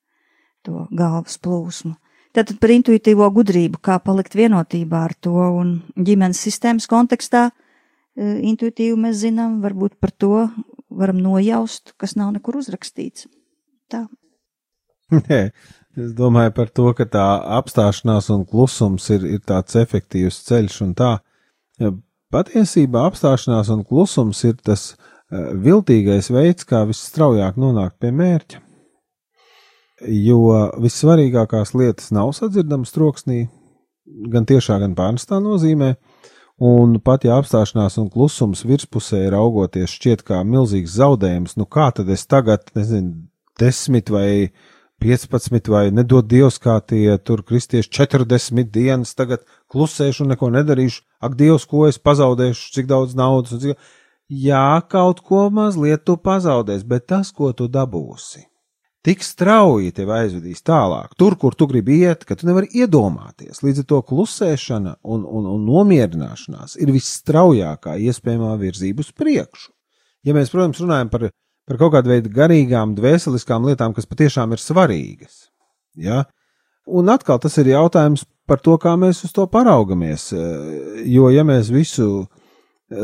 to 0.65 0.85
galvas 0.91 1.39
plūsmu? 1.41 1.95
Tātad 2.35 2.59
par 2.61 2.73
intuitīvo 2.75 3.25
gudrību, 3.33 3.79
kā 3.81 3.97
palikt 4.05 4.37
vienotībā 4.37 5.01
ar 5.07 5.15
to 5.17 5.33
un 5.33 5.79
ģimenes 5.97 6.41
sistēmas 6.45 6.85
kontekstā. 6.89 7.47
E, 7.49 8.35
intuitīvi 8.51 8.99
mēs 9.01 9.23
zinām, 9.23 9.57
varbūt 9.63 9.97
par 9.97 10.13
to 10.13 10.45
varam 10.93 11.21
nojaust, 11.23 11.95
kas 11.97 12.13
nav 12.19 12.35
nekur 12.35 12.59
uzrakstīts. 12.61 13.25
Tā. 13.89 14.05
Nē, 15.09 15.41
es 15.97 16.13
domāju 16.17 16.53
par 16.53 16.69
to, 16.69 16.91
ka 16.93 17.07
tā 17.09 17.25
apstāšanās 17.57 18.29
un 18.35 18.45
klusums 18.45 19.09
ir, 19.15 19.25
ir 19.25 19.41
tāds 19.41 19.79
efektīvs 19.81 20.43
ceļš 20.45 20.81
un 20.85 20.93
tā. 20.97 21.15
Patiesībā 22.29 23.07
apstāšanās 23.09 23.71
un 23.73 23.81
klusums 23.89 24.43
ir 24.45 24.59
tas 24.61 24.91
viltīgais 25.29 26.31
veids, 26.33 26.65
kā 26.65 26.83
visstraujāk 26.89 27.59
nonākt 27.59 27.99
pie 28.01 28.11
mērķa. 28.15 28.61
Jo 30.09 30.69
vissvarīgākās 30.79 31.73
lietas 31.75 32.13
nav 32.15 32.31
sadzirdamas 32.37 32.93
troksnī, 32.95 33.49
gan 34.31 34.47
tiešā, 34.47 34.79
gan 34.79 34.95
pārnestā 34.97 35.41
nozīmē, 35.43 35.93
un 36.63 36.97
pat 37.03 37.27
ja 37.27 37.37
apstāšanās 37.39 37.99
un 38.01 38.09
klusums 38.11 38.63
virspusē 38.67 39.25
raugoties 39.33 39.91
šķiet 39.91 40.23
kā 40.27 40.41
milzīgs 40.47 40.95
zaudējums, 40.95 41.57
nu 41.59 41.67
kā 41.67 41.89
tad 41.95 42.09
es 42.09 42.25
tagad, 42.27 42.71
nezinu, 42.79 43.27
desmit 43.59 44.09
vai 44.09 44.49
15 45.03 45.69
vai 45.71 45.85
nedod 45.95 46.27
Dievs, 46.27 46.57
kā 46.59 46.79
tie 46.83 47.17
tur 47.23 47.43
kristieši 47.47 47.91
40 47.91 48.71
dienas 48.71 49.13
tagad 49.15 49.45
klusēšu 49.71 50.25
un 50.25 50.33
neko 50.33 50.49
nedarīšu, 50.55 51.03
ak 51.23 51.37
Dievs, 51.39 51.67
ko 51.67 51.85
es 51.87 51.99
pazaudēšu, 51.99 52.73
cik 52.75 52.89
daudz 52.89 53.15
naudas, 53.19 53.55
cik 53.61 53.79
Jā, 54.29 54.77
kaut 54.85 55.23
ko 55.25 55.47
mazliet 55.49 56.03
tu 56.05 56.13
pazaudēsi, 56.21 56.85
bet 56.85 57.07
tas, 57.09 57.31
ko 57.33 57.49
tu 57.57 57.65
dabūsi, 57.65 58.43
tik 59.01 59.23
strauji 59.25 59.89
tevi 59.97 60.13
aizvedīs 60.13 60.61
tālāk, 60.61 61.15
tur, 61.17 61.33
kur 61.41 61.55
tu 61.57 61.65
gribi 61.71 62.03
iet, 62.03 62.27
ka 62.29 62.37
tu 62.37 62.45
nevari 62.45 62.69
iedomāties. 62.77 63.63
Līdz 63.65 63.81
ar 63.81 63.87
to 63.89 64.01
klusēšana 64.11 64.99
un, 65.01 65.25
un, 65.25 65.49
un 65.49 65.65
nomierināšanās 65.65 66.77
ir 66.77 66.93
visstraujākā 66.93 67.97
iespējamā 68.05 68.53
virzība 68.61 69.01
uz 69.01 69.09
priekšu. 69.17 69.71
Ja 70.27 70.35
mēs, 70.37 70.51
protams, 70.53 70.81
runājam 70.83 71.09
par, 71.09 71.31
par 71.65 71.79
kaut 71.81 71.95
kādu 71.95 72.13
veidu 72.13 72.29
garīgām, 72.35 72.93
dvēseliskām 72.99 73.65
lietām, 73.65 73.95
kas 73.97 74.05
patiešām 74.05 74.53
ir 74.53 74.61
svarīgas, 74.61 75.47
ja? 75.97 76.27
un 76.85 77.09
atkal 77.09 77.41
tas 77.41 77.57
ir 77.61 77.71
jautājums 77.73 78.27
par 78.49 78.61
to, 78.61 78.77
kā 78.81 78.93
mēs 78.99 79.23
uz 79.25 79.33
to 79.33 79.45
paraugamies. 79.49 80.29
Jo, 81.05 81.29
ja 81.33 81.45
mēs 81.45 81.69
visu 81.73 82.27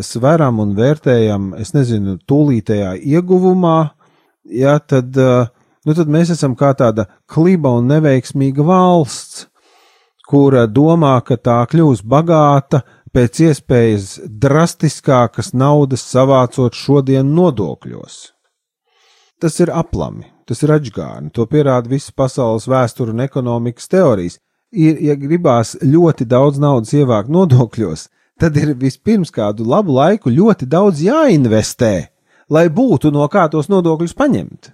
sveram 0.05 0.59
un 0.63 0.73
vērtējam, 0.77 1.53
es 1.61 1.73
nezinu, 1.75 2.17
tūlītējā 2.27 2.95
ieguvumā, 3.15 3.79
ja, 4.49 4.77
tad, 4.79 5.15
nu, 5.15 5.95
tad 5.97 6.11
mēs 6.11 6.33
esam 6.35 6.55
kā 6.57 6.73
tāda 6.77 7.07
kliba 7.29 7.73
un 7.77 7.89
neveiksmīga 7.91 8.65
valsts, 8.65 9.45
kura 10.25 10.65
domā, 10.65 11.19
ka 11.25 11.37
tā 11.37 11.59
kļūs 11.69 12.01
bagāta 12.01 12.81
pēc 13.15 13.41
iespējas 13.47 14.15
drastiskākas 14.27 15.53
naudas 15.53 16.03
savācot 16.03 16.75
šodien 16.75 17.29
nodokļos. 17.37 18.17
Tas 19.39 19.59
ir 19.59 19.71
aplami, 19.71 20.25
tas 20.47 20.63
ir 20.63 20.73
atgādni, 20.75 21.29
to 21.35 21.45
pierāda 21.47 21.91
visas 21.91 22.11
pasaules 22.15 22.67
vēsture 22.71 23.13
un 23.13 23.23
ekonomikas 23.23 23.91
teorijas. 23.91 24.39
Ir, 24.75 24.97
ja 24.99 25.13
gribās 25.15 25.75
ļoti 25.79 26.25
daudz 26.27 26.59
naudas 26.59 26.91
ievākt 26.97 27.29
nodokļos, 27.31 28.09
tad 28.39 28.57
ir 28.59 28.73
vispirms 28.79 29.31
kādu 29.33 29.65
labu 29.67 29.95
laiku 29.95 30.33
ļoti 30.33 30.67
daudz 30.69 31.01
jāinvestē, 31.05 31.93
lai 32.51 32.67
būtu 32.69 33.11
no 33.13 33.27
kā 33.31 33.47
tos 33.51 33.69
nodokļus 33.71 34.15
paņemt. 34.17 34.71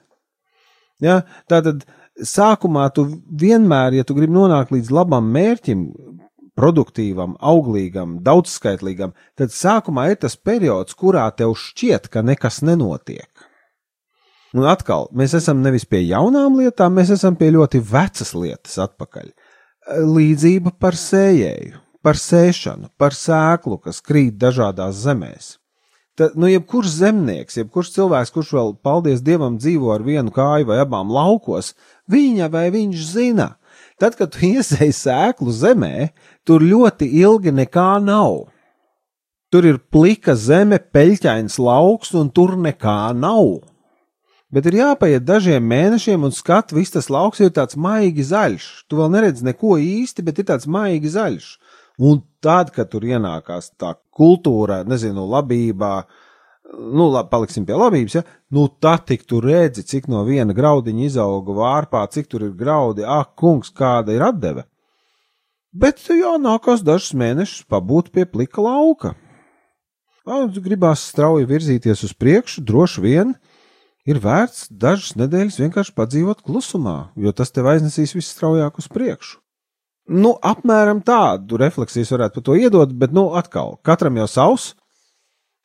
Ja? 1.01 1.21
Tātad 1.49 1.85
sākumā 2.17 2.87
tu 2.95 3.07
vienmēr, 3.25 3.99
ja 3.99 4.07
tu 4.07 4.17
gribi 4.17 4.33
nonākt 4.35 4.73
līdz 4.73 4.91
labam 4.93 5.29
mērķim, 5.33 5.85
produktīvam, 6.57 7.37
auglīgam, 7.39 8.19
daudzskaitlīgam, 8.25 9.13
tad 9.39 9.53
sākumā 9.55 10.09
ir 10.11 10.19
tas 10.21 10.35
periods, 10.35 10.97
kurā 10.97 11.29
tev 11.33 11.55
šķiet, 11.57 12.09
ka 12.11 12.25
nekas 12.25 12.59
nenotiek. 12.65 13.29
Un 14.51 14.67
atkal, 14.67 15.07
mēs 15.15 15.31
esam 15.37 15.61
nevis 15.63 15.87
pie 15.87 16.01
jaunām 16.03 16.57
lietām, 16.59 16.91
mēs 16.97 17.13
esam 17.15 17.37
pie 17.39 17.53
ļoti 17.55 17.79
vecas 17.87 18.33
lietas 18.35 18.75
atpakaļ. 18.83 19.31
Līdzība 20.11 20.75
par 20.77 20.97
sējēju 20.99 21.79
par 22.05 22.19
sēšanu, 22.19 22.91
par 22.97 23.15
sēklu, 23.17 23.77
kas 23.81 24.01
krīt 24.03 24.37
dažādās 24.41 25.01
zemēs. 25.05 25.55
Tad, 26.19 26.35
nu, 26.35 26.49
jebkurš 26.51 26.91
zemnieks, 26.99 27.55
jebkurš 27.61 27.93
cilvēks, 27.95 28.33
kurš 28.35 28.51
vēl, 28.57 28.73
paldies 28.83 29.23
Dievam, 29.23 29.55
dzīvo 29.61 29.93
ar 29.93 30.03
vienu 30.03 30.33
kāju 30.35 30.67
vai 30.67 30.81
abām 30.83 31.13
laukos, 31.13 31.71
viņa 32.11 32.49
vai 32.51 32.67
viņš 32.73 33.05
zina, 33.13 33.47
tad, 34.01 34.17
kad 34.19 34.33
tu 34.33 34.43
iesēji 34.51 34.97
sēklu 34.97 35.53
zemē, 35.55 36.11
tur 36.45 36.65
ļoti 36.65 37.07
ilgi 37.21 37.55
nekā 37.55 37.93
nav. 38.03 38.49
Tur 39.51 39.67
ir 39.67 39.81
plika 39.91 40.35
zeme, 40.39 40.79
peļķains 40.79 41.57
lauks, 41.59 42.13
un 42.15 42.29
tur 42.31 42.55
nekā 42.55 43.11
nav. 43.15 43.59
Bet 44.51 44.67
ir 44.67 44.77
jāpaiet 44.81 45.23
dažiem 45.23 45.63
mēnešiem, 45.63 46.23
un 46.27 46.33
skat, 46.35 46.73
viss 46.75 46.91
tas 46.91 47.07
lauks 47.11 47.39
ir 47.39 47.53
tāds 47.55 47.77
maigi 47.79 48.23
zaļš. 48.27 48.65
Tu 48.91 48.99
vēl 48.99 49.11
neredzi 49.13 49.47
neko 49.47 49.77
īsti, 49.79 50.23
bet 50.27 50.39
ir 50.43 50.47
tāds 50.49 50.67
maigi 50.67 51.11
zaļš. 51.11 51.53
Un 52.01 52.23
tad, 52.41 52.71
kad 52.73 52.89
tur 52.89 53.05
ienākās 53.05 53.71
tā 53.77 53.93
kultūra, 54.17 54.81
nezinu, 54.89 55.27
labībā, 55.29 55.93
nu, 56.73 57.11
labi, 57.11 57.29
paliksim 57.29 57.67
pie 57.67 57.77
labības, 57.77 58.15
ja, 58.17 58.23
nu, 58.55 58.65
tad 58.81 59.05
tik 59.11 59.27
tu 59.29 59.41
redzi, 59.43 59.83
cik 59.85 60.07
no 60.09 60.23
viena 60.25 60.55
graudiņa 60.57 61.05
izauga 61.11 61.57
vārpā, 61.59 62.01
cik 62.09 62.31
tur 62.31 62.47
ir 62.47 62.55
graudi, 62.57 63.05
ak, 63.05 63.35
kungs, 63.37 63.69
kāda 63.77 64.15
ir 64.15 64.25
atdeve. 64.25 64.65
Bet 65.71 66.01
jānākās 66.09 66.81
dažus 66.83 67.13
mēnešus 67.15 67.67
pabūt 67.71 68.09
pie 68.11 68.25
plika 68.25 68.63
lauka. 68.65 69.13
Gribās 70.25 71.05
strauji 71.11 71.47
virzīties 71.49 72.03
uz 72.05 72.15
priekšu, 72.17 72.65
droši 72.65 73.01
vien 73.05 73.35
ir 74.05 74.19
vērts 74.21 74.67
dažas 74.69 75.15
nedēļas 75.17 75.61
vienkārši 75.61 75.95
padzīvot 75.97 76.43
klusumā, 76.45 77.13
jo 77.15 77.31
tas 77.33 77.53
tev 77.53 77.69
aiznesīs 77.71 78.13
visstraujāk 78.17 78.81
uz 78.81 78.89
priekšu. 78.91 79.40
Nu, 80.11 80.33
apmēram 80.43 80.99
tādu 81.07 81.55
refleksiju 81.61 82.09
varētu 82.11 82.39
par 82.39 82.45
to 82.49 82.55
iedot, 82.59 82.93
bet, 82.99 83.13
nu, 83.15 83.29
atkal, 83.39 83.77
katram 83.85 84.19
jau 84.19 84.27
savs. 84.27 84.71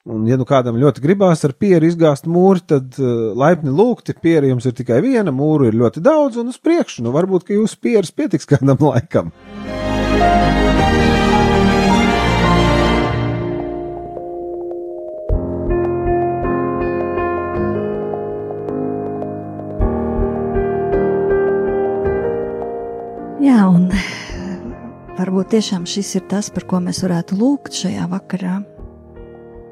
Un, 0.06 0.22
ja 0.30 0.36
nu 0.38 0.44
kādam 0.46 0.76
ļoti 0.78 1.02
gribās 1.02 1.42
ar 1.48 1.56
pieru 1.58 1.88
izgāzt 1.88 2.28
mūri, 2.30 2.62
tad 2.70 2.94
uh, 3.02 3.32
laipni 3.34 3.74
lūgti, 3.74 4.14
pieri 4.22 4.52
jums 4.52 4.68
ir 4.70 4.76
tikai 4.78 5.00
viena, 5.02 5.34
mūru 5.34 5.66
ir 5.66 5.74
ļoti 5.80 6.02
daudz 6.04 6.38
un 6.38 6.54
uz 6.54 6.60
priekšu. 6.62 7.02
Nu, 7.02 7.14
varbūt, 7.16 7.48
ka 7.48 7.58
jūsu 7.58 7.80
pieres 7.82 8.14
pietiks 8.14 8.46
kādam 8.46 8.78
laikam. 8.86 9.34
Jā, 10.16 10.55
varbūt 25.46 25.62
tiešām 25.62 25.84
šis 25.86 26.16
ir 26.16 26.24
tas, 26.26 26.50
par 26.50 26.64
ko 26.66 26.80
mēs 26.80 27.04
varētu 27.04 27.36
lūgt 27.38 27.72
šajā 27.72 28.08
vakarā. 28.10 28.64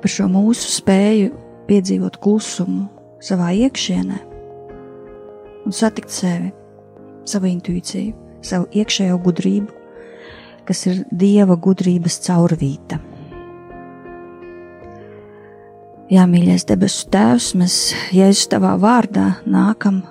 Par 0.00 0.10
šo 0.10 0.28
mūsu 0.30 0.68
spēju 0.70 1.32
piedzīvot 1.66 2.20
klusumu 2.22 2.86
savā 3.20 3.50
iekšienē 3.58 4.18
un 5.66 5.72
satikt 5.72 6.10
sevi, 6.10 6.52
savu 7.26 7.48
intuīciju, 7.50 8.14
savu 8.42 8.68
iekšējo 8.70 9.18
gudrību, 9.18 9.72
kas 10.64 10.86
ir 10.86 11.02
dieva 11.10 11.56
gudrības 11.56 12.20
caurvīta. 12.22 13.00
Jā, 16.12 16.28
mīļais 16.28 16.68
debesu 16.68 17.08
Tēvs, 17.10 17.54
mēs 17.58 17.94
Jēzus 18.14 18.46
tavā 18.52 18.76
vārdā 18.78 19.40
nākam 19.46 20.04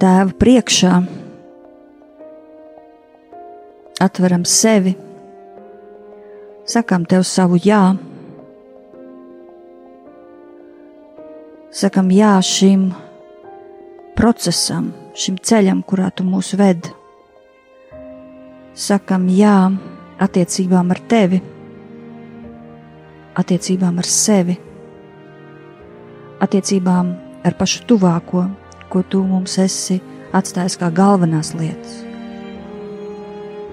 Tēva 0.00 0.34
priekšā 0.34 0.98
atveram 4.00 4.44
sevi, 4.44 4.94
sakam 6.64 7.04
tev 7.04 7.24
savu 7.28 7.58
jā, 7.60 7.82
sakam 11.68 12.08
jā 12.14 12.32
šim 12.40 12.88
procesam, 14.16 14.90
šim 15.12 15.36
ceļam, 15.36 15.84
kurā 15.84 16.08
tu 16.16 16.24
mūs 16.24 16.54
ved. 16.56 16.88
Sakam 18.72 19.28
jā 19.28 19.68
attiecībām 20.20 20.92
ar 20.96 21.04
tevi, 21.10 21.44
attiecībām 23.36 24.00
ar 24.00 24.08
sevi, 24.08 24.56
attiecībām 26.40 27.16
ar 27.44 27.56
pašu 27.60 27.84
tuvāko, 27.90 28.46
ko 28.88 29.02
tu 29.04 29.24
mums 29.24 29.58
esi 29.60 30.00
atstājis 30.32 30.80
kā 30.80 30.88
galvenās 30.94 31.52
lietas 31.58 32.09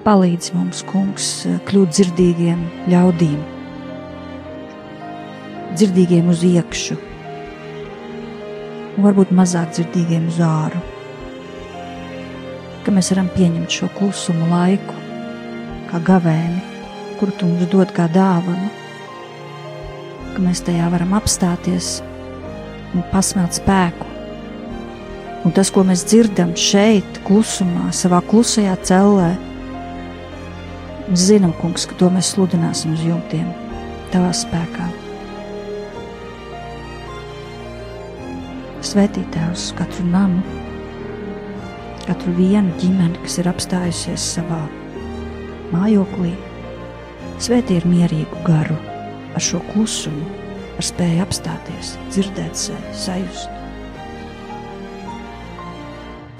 palīdz 0.07 0.53
mums, 0.55 0.85
kungs, 0.87 1.25
kļūt 1.67 1.89
dzirdīgiem 1.91 2.59
ļaudīm, 2.87 3.39
dzirdīgiem 5.73 6.29
uz 6.31 6.45
iekšu, 6.47 6.95
un 8.95 9.03
varbūt 9.03 9.33
mazāk 9.35 9.73
dzirdīgiem 9.75 10.29
uz 10.31 10.37
āru. 10.47 10.79
Ka 12.85 12.93
mēs 12.95 13.11
varam 13.11 13.27
pieņemt 13.33 13.75
šo 13.79 13.89
klusumu 13.97 14.47
laiku, 14.47 14.95
kā 15.89 15.99
gavēni, 16.07 16.61
kuru 17.19 17.35
tu 17.35 17.49
mums 17.49 17.67
dod 17.73 17.91
kā 17.97 18.05
dāvanu, 18.13 18.69
ka 20.37 20.45
mēs 20.45 20.63
tajā 20.63 20.87
varam 20.93 21.17
apstāties 21.19 21.97
un 22.95 23.03
pasmelt 23.11 23.59
spēku. 23.59 24.07
Un 25.43 25.51
tas, 25.51 25.67
ko 25.67 25.83
mēs 25.83 26.07
dzirdam 26.07 26.55
šeit, 26.55 27.19
klusumā, 27.27 27.91
savā 27.91 28.23
klusajā 28.31 28.79
cellē, 28.87 29.33
Zinām, 31.15 31.53
kungs, 31.55 31.85
ka 31.87 31.95
to 31.95 32.09
mēs 32.11 32.33
sludināsim 32.33 32.91
uz 32.91 32.99
jumtiem, 33.05 33.47
tavā 34.11 34.33
spēkā. 34.35 34.87
Svētīt 38.83 39.29
Tēvs 39.31 39.69
katru 39.77 40.03
namu, 40.11 40.41
katru 42.03 42.33
vienu 42.35 42.75
ģimeni, 42.81 43.21
kas 43.23 43.37
ir 43.39 43.47
apstājusies 43.47 44.25
savā 44.35 44.59
mājoklī. 45.71 46.33
Svētī 47.39 47.77
ar 47.79 47.87
mierīgu 47.87 48.41
garu, 48.43 48.75
ar 49.31 49.45
šo 49.47 49.61
klusumu, 49.69 50.25
ar 50.75 50.87
spēju 50.89 51.21
apstāties, 51.23 51.93
dzirdēt 52.09 52.59
sevi, 52.59 52.97
sajust. 53.05 53.47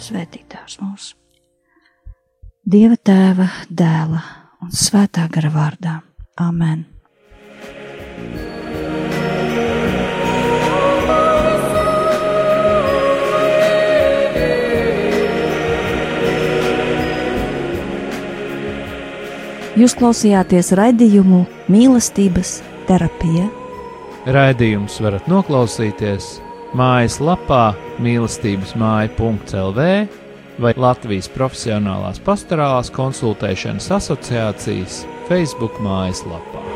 Svētīt 0.09 0.43
Tēvs 0.51 0.75
mūsu! 0.83 1.15
Dieva 2.67 2.99
tēva, 2.99 3.47
dēla 3.71 4.25
un 4.63 4.73
svētā 4.73 5.27
gara 5.31 5.51
vārdā. 5.53 5.99
Amen! 6.41 6.85
Jūs 19.77 19.93
klausījāties 19.93 20.71
raidījumu 20.73 21.43
mīlestības 21.69 22.55
terapija. 22.87 23.45
Raidījums 24.25 24.95
varat 25.05 25.27
noklausīties 25.29 26.39
mājaslapā 26.77 27.75
mīlestības 28.01 28.73
māja.lv 28.81 29.85
vai 30.61 30.73
Latvijas 30.77 31.29
Profesionālās 31.33 32.21
pastorālās 32.25 32.91
konsultēšanas 32.93 33.91
asociācijas 33.99 35.03
Facebook 35.29 35.81
mājaslapā. 35.83 36.66